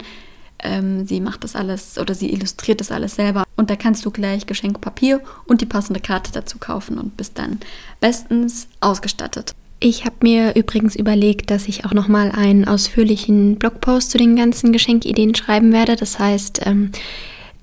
Ähm, 0.64 1.06
sie 1.06 1.20
macht 1.20 1.44
das 1.44 1.56
alles 1.56 1.98
oder 1.98 2.14
sie 2.14 2.32
illustriert 2.32 2.80
das 2.80 2.92
alles 2.92 3.16
selber. 3.16 3.44
Und 3.56 3.70
da 3.70 3.76
kannst 3.76 4.06
du 4.06 4.12
gleich 4.12 4.46
Geschenkpapier 4.46 5.22
und 5.46 5.62
die 5.62 5.66
passende 5.66 6.00
Karte 6.00 6.32
dazu 6.32 6.58
kaufen 6.58 6.98
und 6.98 7.18
bist 7.18 7.38
dann 7.38 7.60
bestens 8.00 8.68
ausgestattet. 8.80 9.54
Ich 9.80 10.06
habe 10.06 10.16
mir 10.22 10.56
übrigens 10.56 10.96
überlegt, 10.96 11.52
dass 11.52 11.68
ich 11.68 11.86
auch 11.86 11.94
noch 11.94 12.08
mal 12.08 12.32
einen 12.32 12.68
ausführlichen 12.68 13.58
Blogpost 13.58 14.12
zu 14.12 14.18
den 14.18 14.36
ganzen 14.36 14.72
Geschenkideen 14.72 15.36
schreiben 15.36 15.74
werde. 15.74 15.96
Das 15.96 16.18
heißt, 16.18 16.62
ähm, 16.66 16.92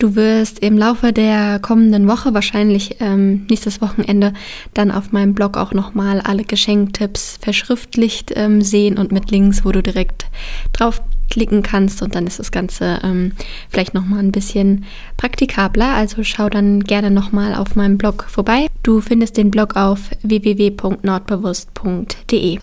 Du 0.02 0.16
wirst 0.16 0.59
im 0.59 0.76
Laufe 0.76 1.12
der 1.12 1.61
kommenden 1.61 2.09
Woche, 2.09 2.35
wahrscheinlich 2.35 2.96
ähm, 2.98 3.46
nächstes 3.48 3.81
Wochenende, 3.81 4.33
dann 4.74 4.90
auf 4.90 5.12
meinem 5.12 5.33
Blog 5.33 5.57
auch 5.57 5.72
nochmal 5.74 6.20
alle 6.20 6.42
Geschenktipps 6.42 7.38
verschriftlicht 7.40 8.33
ähm, 8.35 8.62
sehen 8.62 8.98
und 8.98 9.12
mit 9.12 9.31
Links, 9.31 9.64
wo 9.64 9.70
du 9.70 9.81
direkt 9.81 10.26
draufklicken 11.33 11.62
kannst 11.62 12.03
und 12.03 12.14
dann 12.14 12.27
ist 12.27 12.38
das 12.38 12.53
Ganze 12.53 13.01
ähm, 13.03 13.33
vielleicht 13.68 13.92
nochmal 13.95 14.18
ein 14.21 14.33
bisschen 14.33 14.85
praktikabler. 15.16 15.95
Also 15.95 16.23
schau 16.25 16.51
dann 16.51 16.85
gerne 16.85 17.11
nochmal 17.11 17.55
auf 17.55 17.75
meinem 17.75 17.97
Blog 17.99 18.25
vorbei. 18.29 18.68
Du 18.83 19.01
findest 19.01 19.37
den 19.37 19.51
Blog 19.51 19.77
auf 19.77 19.99
www.nordbewusst.de. 20.23 22.59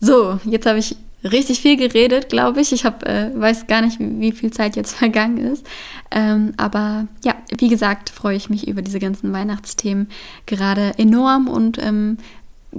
So, 0.00 0.38
jetzt 0.44 0.66
habe 0.66 0.78
ich 0.78 0.94
richtig 1.24 1.58
viel 1.60 1.76
geredet, 1.76 2.28
glaube 2.28 2.60
ich. 2.60 2.72
Ich 2.72 2.84
hab, 2.84 3.04
äh, 3.06 3.30
weiß 3.34 3.66
gar 3.66 3.82
nicht, 3.82 3.98
wie, 3.98 4.20
wie, 4.20 4.30
viel 4.32 4.52
Zeit 4.52 4.76
jetzt 4.76 4.94
vergangen 4.96 5.38
ist. 5.38 5.66
Ähm, 6.10 6.52
aber 6.56 7.06
ja, 7.24 7.34
wie 7.58 7.68
gesagt, 7.68 8.10
freue 8.10 8.36
ich 8.36 8.48
mich 8.48 8.68
über 8.68 8.82
diese 8.82 9.00
ganzen 9.00 9.32
Weihnachtsthemen 9.32 10.08
gerade 10.46 10.92
enorm 10.96 11.48
und 11.48 11.82
ähm, 11.82 12.18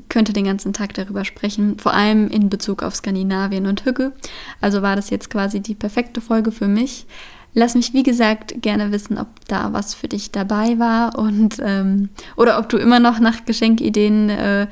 könnte 0.07 0.33
den 0.33 0.45
ganzen 0.45 0.73
Tag 0.73 0.93
darüber 0.93 1.25
sprechen, 1.25 1.79
vor 1.79 1.93
allem 1.93 2.29
in 2.29 2.49
Bezug 2.49 2.83
auf 2.83 2.95
Skandinavien 2.95 3.65
und 3.65 3.85
Hügge. 3.85 4.13
Also 4.61 4.81
war 4.81 4.95
das 4.95 5.09
jetzt 5.09 5.29
quasi 5.29 5.59
die 5.59 5.75
perfekte 5.75 6.21
Folge 6.21 6.51
für 6.51 6.67
mich. 6.67 7.05
Lass 7.53 7.73
mich, 7.73 7.93
wie 7.93 8.03
gesagt, 8.03 8.61
gerne 8.61 8.91
wissen, 8.91 9.17
ob 9.17 9.27
da 9.47 9.73
was 9.73 9.95
für 9.95 10.07
dich 10.07 10.31
dabei 10.31 10.77
war 10.77 11.17
und 11.17 11.57
ähm, 11.63 12.09
oder 12.35 12.59
ob 12.59 12.69
du 12.69 12.77
immer 12.77 12.99
noch 12.99 13.19
nach 13.19 13.45
Geschenkideen 13.45 14.29
äh, 14.29 14.67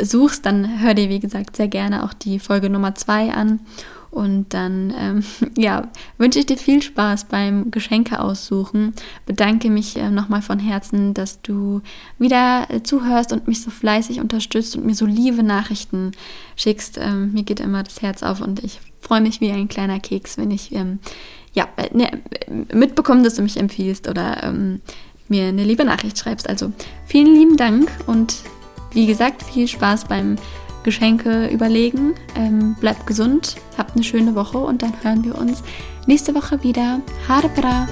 suchst, 0.00 0.46
dann 0.46 0.80
hör 0.80 0.94
dir, 0.94 1.10
wie 1.10 1.20
gesagt, 1.20 1.56
sehr 1.56 1.68
gerne 1.68 2.04
auch 2.04 2.14
die 2.14 2.38
Folge 2.38 2.70
Nummer 2.70 2.94
zwei 2.94 3.32
an. 3.32 3.60
Und 4.16 4.54
dann, 4.54 4.94
ähm, 4.98 5.22
ja, 5.58 5.88
wünsche 6.16 6.38
ich 6.38 6.46
dir 6.46 6.56
viel 6.56 6.80
Spaß 6.80 7.26
beim 7.26 7.70
Geschenke 7.70 8.18
aussuchen. 8.18 8.94
Bedanke 9.26 9.68
mich 9.68 9.98
äh, 9.98 10.08
nochmal 10.08 10.40
von 10.40 10.58
Herzen, 10.58 11.12
dass 11.12 11.42
du 11.42 11.82
wieder 12.18 12.66
äh, 12.70 12.82
zuhörst 12.82 13.34
und 13.34 13.46
mich 13.46 13.60
so 13.60 13.70
fleißig 13.70 14.20
unterstützt 14.22 14.74
und 14.74 14.86
mir 14.86 14.94
so 14.94 15.04
liebe 15.04 15.42
Nachrichten 15.42 16.12
schickst. 16.56 16.96
Ähm, 16.98 17.34
mir 17.34 17.42
geht 17.42 17.60
immer 17.60 17.82
das 17.82 18.00
Herz 18.00 18.22
auf 18.22 18.40
und 18.40 18.64
ich 18.64 18.80
freue 19.02 19.20
mich 19.20 19.42
wie 19.42 19.52
ein 19.52 19.68
kleiner 19.68 20.00
Keks, 20.00 20.38
wenn 20.38 20.50
ich 20.50 20.72
ähm, 20.72 20.98
ja, 21.52 21.68
äh, 21.76 21.94
ne, 21.94 22.10
mitbekomme, 22.72 23.22
dass 23.22 23.34
du 23.34 23.42
mich 23.42 23.58
empfiehlst 23.58 24.08
oder 24.08 24.42
ähm, 24.44 24.80
mir 25.28 25.48
eine 25.48 25.64
liebe 25.64 25.84
Nachricht 25.84 26.18
schreibst. 26.18 26.48
Also 26.48 26.72
vielen 27.04 27.34
lieben 27.34 27.58
Dank 27.58 27.92
und 28.06 28.36
wie 28.92 29.04
gesagt, 29.04 29.42
viel 29.42 29.68
Spaß 29.68 30.06
beim 30.06 30.36
Geschenke 30.36 30.65
überlegen. 31.50 32.14
Ähm, 32.36 32.76
bleibt 32.80 33.06
gesund, 33.06 33.56
habt 33.76 33.94
eine 33.94 34.04
schöne 34.04 34.34
Woche 34.34 34.58
und 34.58 34.82
dann 34.82 34.92
hören 35.02 35.24
wir 35.24 35.36
uns 35.36 35.62
nächste 36.06 36.34
Woche 36.34 36.62
wieder. 36.62 37.00
Harbra! 37.28 37.88